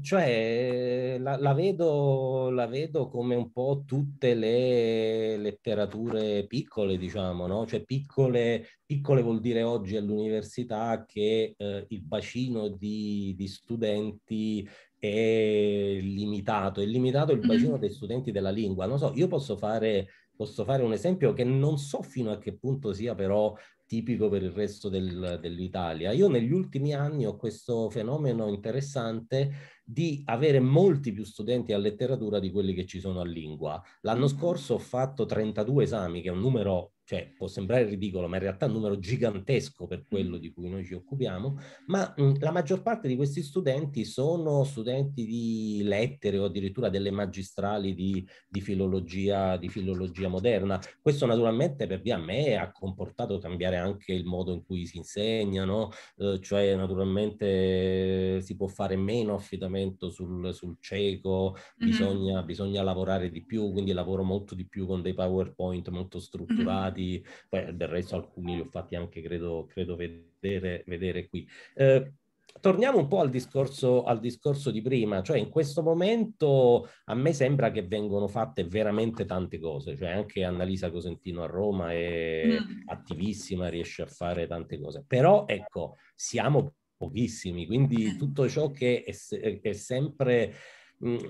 [0.00, 7.66] cioè, la, la, vedo, la, vedo, come un po' tutte le letterature piccole, diciamo, no?
[7.66, 14.68] Cioè, piccole, piccole vuol dire oggi all'università che eh, il bacino di, di, studenti
[14.98, 18.86] è limitato, è limitato il bacino dei studenti della lingua.
[18.86, 22.56] Non so, io posso fare, posso fare un esempio che non so fino a che
[22.56, 23.54] punto sia però
[23.90, 26.12] tipico per il resto del, dell'Italia.
[26.12, 32.38] Io negli ultimi anni ho questo fenomeno interessante di avere molti più studenti a letteratura
[32.38, 33.82] di quelli che ci sono a lingua.
[34.02, 34.38] L'anno mm-hmm.
[34.38, 38.42] scorso ho fatto 32 esami, che è un numero cioè può sembrare ridicolo, ma in
[38.42, 42.52] realtà è un numero gigantesco per quello di cui noi ci occupiamo, ma mh, la
[42.52, 48.60] maggior parte di questi studenti sono studenti di lettere o addirittura delle magistrali di, di,
[48.60, 50.80] filologia, di filologia moderna.
[51.02, 54.98] Questo naturalmente per via a me ha comportato cambiare anche il modo in cui si
[54.98, 61.90] insegnano, eh, cioè naturalmente si può fare meno affidamento sul, sul cieco, mm-hmm.
[61.90, 66.98] bisogna, bisogna lavorare di più, quindi lavoro molto di più con dei PowerPoint molto strutturati.
[66.98, 71.46] Mm-hmm fatti, poi del resto alcuni li ho fatti anche, credo, credo vedere, vedere qui.
[71.74, 72.12] Eh,
[72.60, 77.32] torniamo un po' al discorso, al discorso di prima, cioè in questo momento a me
[77.32, 82.82] sembra che vengono fatte veramente tante cose, cioè anche Annalisa Cosentino a Roma è mm.
[82.86, 88.16] attivissima, riesce a fare tante cose, però ecco, siamo pochissimi, quindi eh.
[88.16, 90.52] tutto ciò che è, è sempre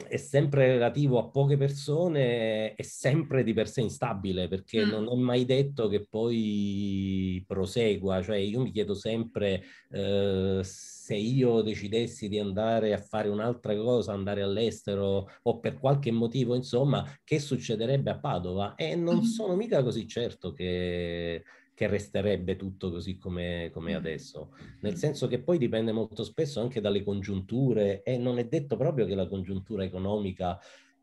[0.09, 4.89] è sempre relativo a poche persone, è sempre di per sé instabile perché mm.
[4.89, 8.21] non è mai detto che poi prosegua.
[8.21, 9.63] Cioè, io mi chiedo sempre
[9.93, 16.11] eh, se io decidessi di andare a fare un'altra cosa, andare all'estero o per qualche
[16.11, 18.75] motivo, insomma, che succederebbe a Padova?
[18.75, 19.23] E non mm.
[19.23, 21.45] sono mica così certo che
[21.81, 24.51] che resterebbe tutto così come, come adesso,
[24.81, 29.07] nel senso che poi dipende molto spesso anche dalle congiunture e non è detto proprio
[29.07, 30.61] che la congiuntura economica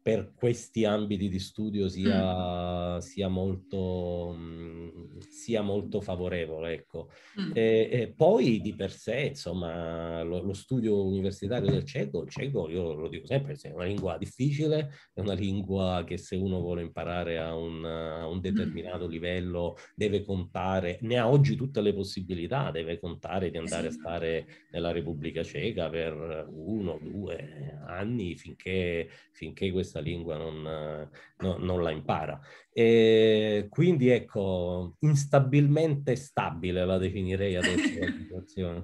[0.08, 2.98] per questi ambiti di studio sia, mm.
[3.00, 6.72] sia, molto, mh, sia molto favorevole.
[6.72, 7.10] Ecco.
[7.42, 7.52] Mm.
[7.54, 12.70] E, e, poi di per sé, insomma, lo, lo, studio universitario del ceco, il ceco,
[12.70, 16.84] io lo dico sempre, è una lingua difficile, è una lingua che se uno vuole
[16.84, 18.40] imparare a un, a un mm.
[18.40, 19.10] determinato mm.
[19.10, 24.48] livello deve contare, ne ha oggi tutte le possibilità, deve contare di andare a stare
[24.72, 31.82] nella Repubblica Ceca per uno, due anni finché, finché questa questa lingua non, no, non
[31.82, 32.40] la impara.
[32.72, 38.84] E quindi ecco, instabilmente stabile la definirei adesso la situazione.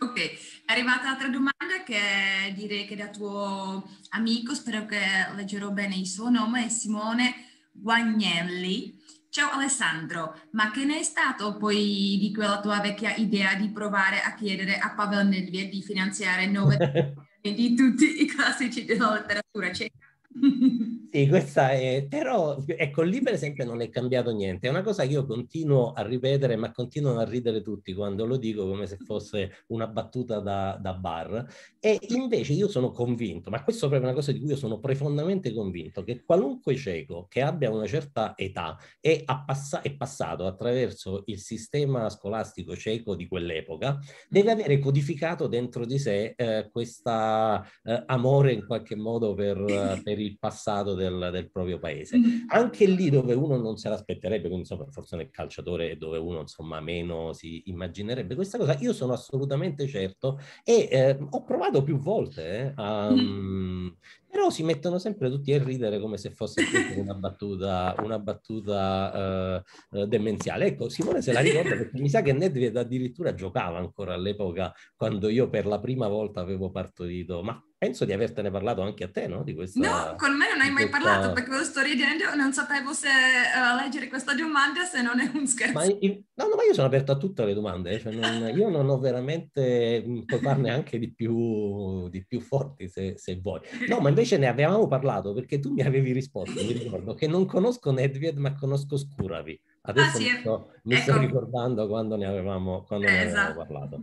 [0.00, 0.18] Ok,
[0.64, 4.98] è arrivata l'altra domanda che direi che da tuo amico, spero che
[5.36, 7.34] leggerò bene il suo nome, è Simone
[7.72, 9.00] Guagnelli.
[9.28, 14.20] Ciao Alessandro, ma che ne è stato poi di quella tua vecchia idea di provare
[14.20, 20.01] a chiedere a Pavel Nedved di finanziare nove di tutti i classici della letteratura ceca?
[21.12, 25.02] Sì, questa è, però ecco, lì per esempio non è cambiato niente, è una cosa
[25.04, 28.96] che io continuo a ripetere, ma continuano a ridere tutti quando lo dico come se
[28.96, 31.46] fosse una battuta da, da bar,
[31.78, 34.78] e invece io sono convinto, ma questo è proprio una cosa di cui io sono
[34.78, 41.24] profondamente convinto, che qualunque cieco che abbia una certa età e pass- è passato attraverso
[41.26, 43.98] il sistema scolastico cieco di quell'epoca,
[44.30, 49.58] deve avere codificato dentro di sé eh, questo eh, amore in qualche modo per,
[50.02, 52.16] per il passato del, del proprio paese.
[52.16, 52.24] Mm.
[52.48, 56.80] Anche lì dove uno non se l'aspetterebbe, quindi insomma forse nel calciatore dove uno insomma
[56.80, 62.42] meno si immaginerebbe questa cosa, io sono assolutamente certo e eh, ho provato più volte
[62.42, 63.94] eh, a, um,
[64.32, 66.62] però si mettono sempre tutti a ridere come se fosse
[66.96, 70.66] una battuta, una battuta uh, demenziale.
[70.66, 75.28] Ecco, Simone se la ricorda perché mi sa che Nedved addirittura giocava ancora all'epoca quando
[75.28, 79.28] io per la prima volta avevo partorito, ma penso di avertene parlato anche a te,
[79.28, 79.42] no?
[79.42, 80.98] Di questa, no, con me non hai mai questa...
[80.98, 85.30] parlato perché lo sto ridendo, non sapevo se uh, leggere questa domanda se non è
[85.32, 85.74] un scherzo.
[85.74, 86.24] Ma il...
[86.34, 88.98] no, no, ma io sono aperto a tutte le domande, cioè non, io non ho
[88.98, 93.60] veramente, puoi farne anche di più, di più forti se, se vuoi.
[93.88, 97.26] No, ma invece invece ne avevamo parlato perché tu mi avevi risposto, mi ricordo, che
[97.26, 99.60] non conosco Nedved ma conosco Scuravi.
[99.84, 100.30] Adesso ah, sì.
[100.30, 101.02] mi, sto, mi ecco.
[101.02, 103.58] sto, ricordando quando ne avevamo, quando ne avevamo esatto.
[103.58, 104.02] parlato.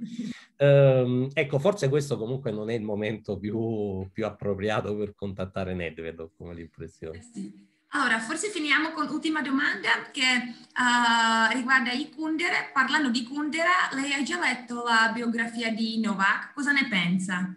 [0.58, 6.20] Um, ecco, forse questo comunque non è il momento più, più appropriato per contattare Nedved,
[6.20, 7.18] ho come l'impressione.
[7.18, 7.68] Eh sì.
[7.94, 12.70] Allora, forse finiamo con l'ultima domanda che uh, riguarda i Kundera.
[12.74, 17.56] Parlando di Kundera, lei ha già letto la biografia di Novak, cosa ne pensa?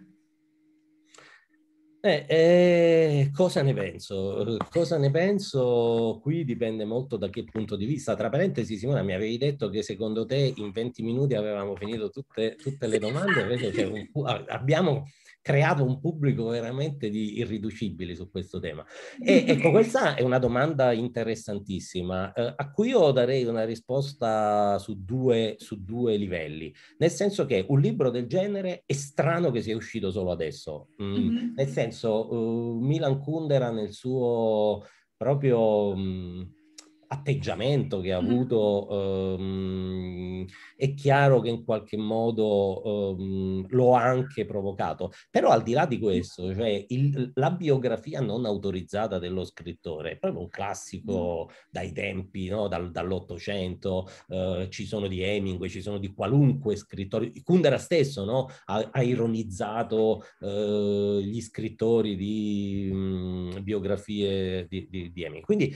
[2.05, 4.57] Eh, eh, cosa ne penso?
[4.69, 6.19] Cosa ne penso?
[6.21, 8.13] Qui dipende molto da che punto di vista.
[8.13, 12.57] Tra parentesi, Simona, mi avevi detto che secondo te in 20 minuti avevamo finito tutte,
[12.57, 14.09] tutte le domande, invece cioè,
[14.47, 15.05] abbiamo
[15.43, 18.83] creato un pubblico veramente di irriducibili su questo tema.
[19.23, 25.03] E ecco, questa è una domanda interessantissima, eh, a cui io darei una risposta su
[25.03, 29.75] due, su due livelli, nel senso che un libro del genere è strano che sia
[29.75, 31.53] uscito solo adesso, mm, mm-hmm.
[31.55, 34.85] nel senso uh, Milan Kundera nel suo
[35.17, 35.95] proprio...
[35.95, 36.41] Mm,
[37.13, 38.87] atteggiamento che ha avuto,
[39.37, 40.45] um,
[40.75, 45.11] è chiaro che in qualche modo um, lo ha anche provocato.
[45.29, 50.17] Però al di là di questo, cioè il, la biografia non autorizzata dello scrittore è
[50.17, 52.67] proprio un classico dai tempi, no?
[52.67, 57.31] Dal, dall'Ottocento, uh, ci sono di Hemingway, ci sono di qualunque scrittore.
[57.43, 58.47] Kundera stesso no?
[58.65, 65.41] ha, ha, ironizzato uh, gli scrittori di um, biografie di, di, di Hemingway.
[65.41, 65.75] Quindi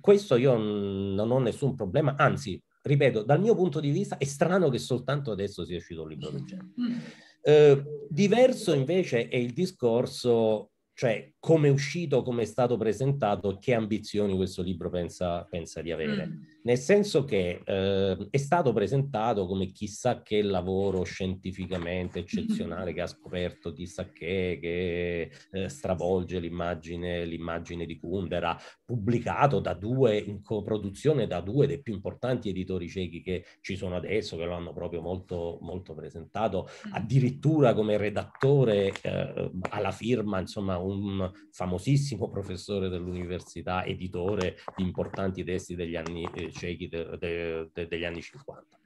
[0.00, 4.68] questo io non ho nessun problema, anzi, ripeto, dal mio punto di vista è strano
[4.68, 6.68] che soltanto adesso sia uscito un libro del genere.
[6.80, 6.98] Mm.
[7.42, 13.74] Eh, diverso invece è il discorso, cioè come è uscito, come è stato presentato, che
[13.74, 16.38] ambizioni questo libro pensa, pensa di avere.
[16.60, 23.00] Mm nel senso che eh, è stato presentato come chissà che lavoro scientificamente eccezionale che
[23.00, 28.54] ha scoperto chissà che, che eh, stravolge l'immagine, l'immagine di Kundera,
[28.84, 33.96] pubblicato da due, in coproduzione da due dei più importanti editori ciechi che ci sono
[33.96, 40.76] adesso, che lo hanno proprio molto, molto presentato, addirittura come redattore eh, alla firma, insomma,
[40.76, 46.28] un famosissimo professore dell'università, editore di importanti testi degli anni
[46.58, 48.80] ciechi de, de, de, degli anni 50.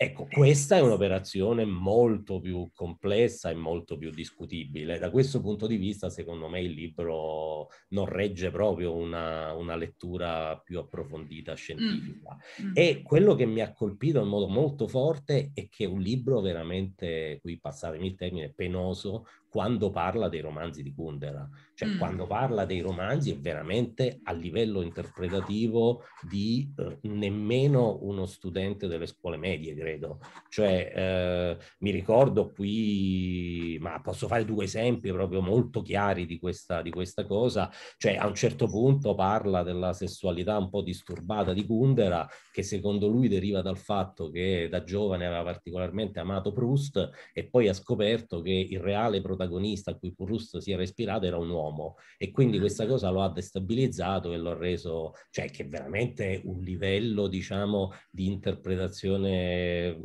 [0.00, 4.96] Ecco, questa è un'operazione molto più complessa e molto più discutibile.
[4.96, 10.56] Da questo punto di vista, secondo me, il libro non regge proprio una, una lettura
[10.56, 12.36] più approfondita scientifica.
[12.62, 12.66] Mm.
[12.66, 12.72] mm.
[12.74, 16.40] E quello che mi ha colpito in modo molto forte è che è un libro
[16.40, 21.48] veramente, qui passatemi il termine, penoso, quando parla dei romanzi di Kundera.
[21.74, 21.98] Cioè, mm.
[21.98, 29.06] quando parla dei romanzi è veramente a livello interpretativo di eh, nemmeno uno studente delle
[29.06, 30.20] scuole medie, credo.
[30.48, 36.82] Cioè, eh, mi ricordo qui, ma posso fare due esempi proprio molto chiari di questa,
[36.82, 37.70] di questa cosa.
[37.96, 43.06] Cioè, a un certo punto parla della sessualità un po' disturbata di Kundera, che secondo
[43.06, 48.40] lui deriva dal fatto che da giovane aveva particolarmente amato Proust e poi ha scoperto
[48.40, 52.56] che il reale protagonista a cui Proust si era ispirato era un uomo e quindi
[52.56, 52.60] mm.
[52.60, 57.92] questa cosa lo ha destabilizzato e lo ha reso, cioè che veramente un livello diciamo
[58.10, 59.98] di interpretazione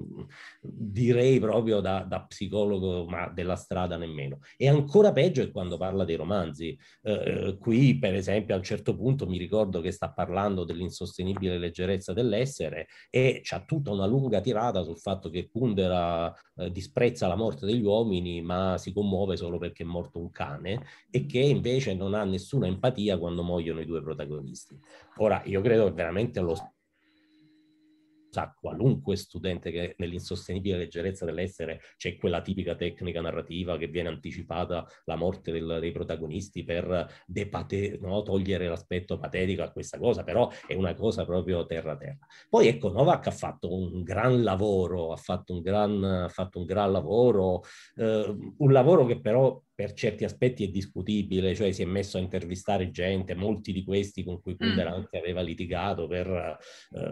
[0.62, 4.40] direi proprio da, da psicologo ma della strada nemmeno.
[4.58, 6.78] E ancora peggio è quando parla dei romanzi.
[7.02, 11.58] Eh, eh, qui per esempio a un certo punto mi ricordo che sta parlando dell'insostenibile
[11.58, 17.36] leggerezza dell'essere e c'ha tutta una lunga tirata sul fatto che Kundera eh, disprezza la
[17.36, 21.94] morte degli uomini ma si commuove solo perché è morto un cane e che invece
[21.94, 24.78] non ha nessuna empatia quando muoiono i due protagonisti.
[25.18, 26.56] Ora, io credo veramente lo
[28.34, 34.88] sa qualunque studente che nell'insostenibile leggerezza dell'essere c'è quella tipica tecnica narrativa che viene anticipata
[35.06, 38.24] la morte del, dei protagonisti per depate, no?
[38.24, 42.26] togliere l'aspetto patetico a questa cosa, però è una cosa proprio terra-terra.
[42.50, 46.66] Poi ecco, Novak ha fatto un gran lavoro, ha fatto un gran, ha fatto un
[46.66, 47.62] gran lavoro,
[47.98, 52.22] eh, un lavoro che però per certi aspetti è discutibile, cioè si è messo a
[52.22, 54.80] intervistare gente, molti di questi con cui mm.
[54.80, 57.10] anche aveva litigato, per, eh,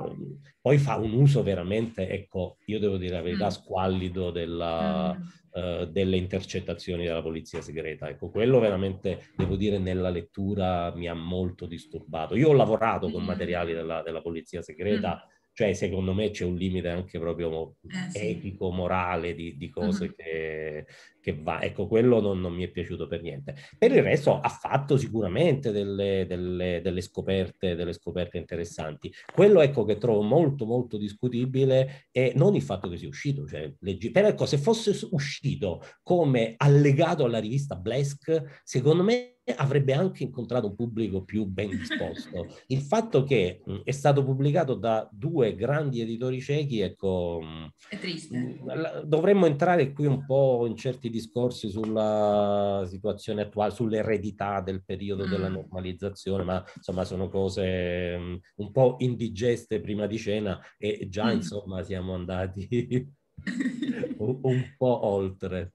[0.62, 3.50] poi fa un uso veramente, ecco, io devo dire la verità, mm.
[3.50, 5.22] squallido della, mm.
[5.60, 8.08] uh, delle intercettazioni della polizia segreta.
[8.10, 12.36] Ecco, quello veramente, devo dire, nella lettura mi ha molto disturbato.
[12.36, 16.88] Io ho lavorato con materiali della, della polizia segreta cioè, secondo me c'è un limite
[16.88, 18.30] anche proprio eh, sì.
[18.30, 20.14] etico, morale di, di cose uh-huh.
[20.16, 20.86] che,
[21.22, 21.62] che, va.
[21.62, 23.56] Ecco, quello non, non, mi è piaciuto per niente.
[23.78, 29.14] Per il resto ha fatto sicuramente delle, delle, delle, scoperte, delle scoperte interessanti.
[29.32, 33.48] Quello, ecco, che trovo molto, molto discutibile è non il fatto che sia uscito.
[33.48, 34.12] Cioè, leggi...
[34.12, 40.68] Però, ecco, se fosse uscito come allegato alla rivista Blesk, secondo me avrebbe anche incontrato
[40.68, 42.48] un pubblico più ben disposto.
[42.68, 48.00] Il fatto che mh, è stato pubblicato da due grandi editori ciechi, ecco, mh, è
[48.00, 48.38] triste.
[48.38, 55.28] Mh, dovremmo entrare qui un po' in certi discorsi sulla situazione attuale, sull'eredità del periodo
[55.28, 55.54] della mm.
[55.54, 61.36] normalizzazione, ma insomma sono cose un po' indigeste prima di cena e già mm.
[61.36, 62.68] insomma siamo andati
[64.18, 65.74] un, un po' oltre.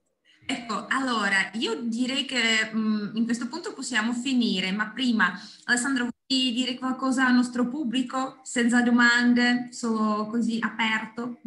[0.48, 5.32] Ecco, allora io direi che mh, mm, in questo punto possiamo finire, ma prima
[5.64, 11.40] Alessandro vuoi dire qualcosa al nostro pubblico senza domande, solo così aperto?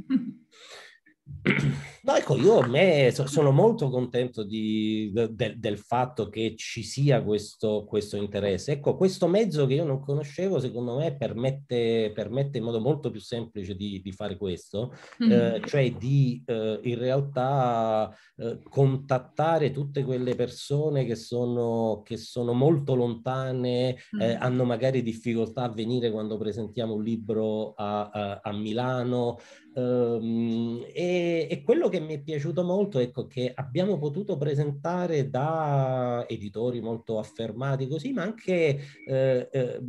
[2.01, 7.83] No, ecco, io me sono molto contento di, de, del fatto che ci sia questo,
[7.85, 8.73] questo, interesse.
[8.73, 13.19] Ecco, questo mezzo che io non conoscevo, secondo me, permette, permette in modo molto più
[13.19, 14.93] semplice di, di fare questo,
[15.23, 15.31] mm.
[15.31, 22.53] eh, cioè di eh, in realtà eh, contattare tutte quelle persone che sono, che sono
[22.53, 24.37] molto lontane, mm.
[24.39, 29.37] hanno magari difficoltà a venire quando presentiamo un libro a, a, a Milano,
[29.79, 35.29] Um, e, e, quello che mi è piaciuto molto è ecco, che abbiamo potuto presentare
[35.29, 39.81] da editori molto affermati così, ma anche eh, eh,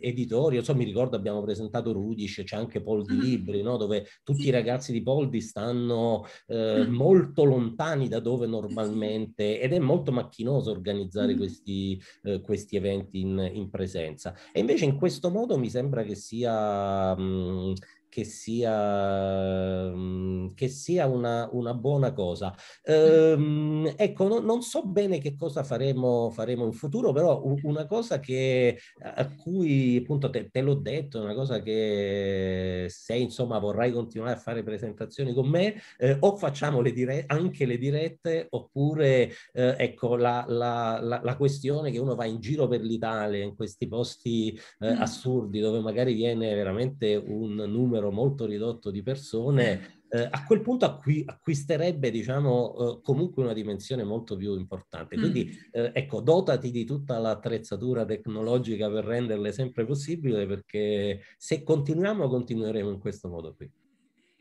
[0.00, 3.20] editori, insomma mi ricordo abbiamo presentato Rudic, c'è anche Poldi mm.
[3.20, 3.76] Libri, no?
[3.76, 6.94] dove tutti i ragazzi di Poldi stanno eh, mm.
[6.94, 11.36] molto lontani da dove normalmente, ed è molto macchinoso organizzare mm.
[11.36, 14.34] questi, eh, questi eventi in, in, presenza.
[14.52, 17.14] E invece in questo modo mi sembra che sia...
[17.16, 17.74] Mh,
[18.16, 22.54] che sia, mm, che sia una, una, buona cosa.
[22.82, 28.18] Ehm, ecco, no, non so bene che cosa faremo, faremo in futuro, però una cosa
[28.18, 34.32] che, a cui appunto te, te, l'ho detto, una cosa che se insomma vorrai continuare
[34.36, 39.74] a fare presentazioni con me, eh, o facciamo le dire- anche le dirette, oppure eh,
[39.76, 43.86] ecco la, la, la, la, questione che uno va in giro per l'Italia, in questi
[43.86, 45.00] posti eh, mm.
[45.02, 50.60] assurdi, dove magari viene veramente un numero numero molto ridotto di persone, eh, a quel
[50.60, 55.16] punto acqui- acquisterebbe, diciamo, eh, comunque una dimensione molto più importante.
[55.16, 55.70] Quindi, mm.
[55.72, 62.90] eh, ecco, dotati di tutta l'attrezzatura tecnologica per renderle sempre possibile, perché se continuiamo, continueremo
[62.90, 63.70] in questo modo qui.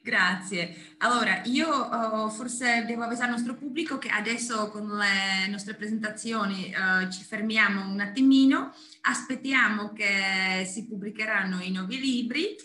[0.06, 0.76] Grazie.
[1.00, 6.72] Allora, io uh, forse devo avvisare il nostro pubblico che adesso con le nostre presentazioni
[6.72, 12.56] uh, ci fermiamo un attimino, aspettiamo che si pubblicheranno i nuovi libri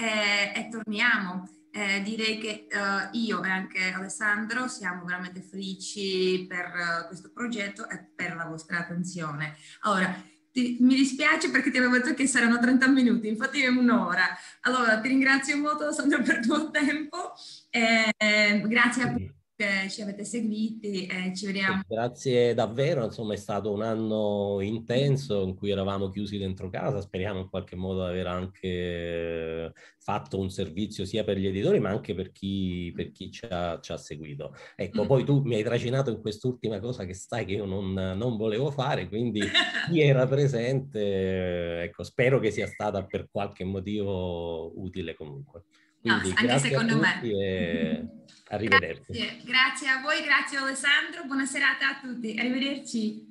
[0.00, 1.48] e, e torniamo.
[1.72, 7.88] Eh, direi che uh, io e anche Alessandro siamo veramente felici per uh, questo progetto
[7.88, 9.54] e per la vostra attenzione.
[9.82, 10.12] Allora,
[10.50, 14.36] ti, mi dispiace perché ti avevo detto che saranno 30 minuti, infatti è un'ora.
[14.62, 17.34] Allora, ti ringrazio molto Alessandro per il tuo tempo,
[17.70, 21.82] eh, grazie a tutti che ci avete seguiti e ci vediamo.
[21.86, 27.40] Grazie davvero, insomma è stato un anno intenso in cui eravamo chiusi dentro casa, speriamo
[27.40, 32.14] in qualche modo di aver anche fatto un servizio sia per gli editori ma anche
[32.14, 34.54] per chi, per chi ci, ha, ci, ha, seguito.
[34.74, 35.06] Ecco, mm.
[35.06, 38.70] poi tu mi hai trascinato in quest'ultima cosa che sai che io non, non volevo
[38.70, 39.42] fare, quindi
[39.90, 45.64] chi era presente, ecco, spero che sia stata per qualche motivo utile comunque.
[46.00, 47.20] Quindi, no, anche secondo me.
[47.22, 48.08] E...
[48.52, 49.12] Arrivederci.
[49.12, 49.40] Grazie.
[49.44, 53.29] grazie a voi, grazie Alessandro, buona serata a tutti, arrivederci.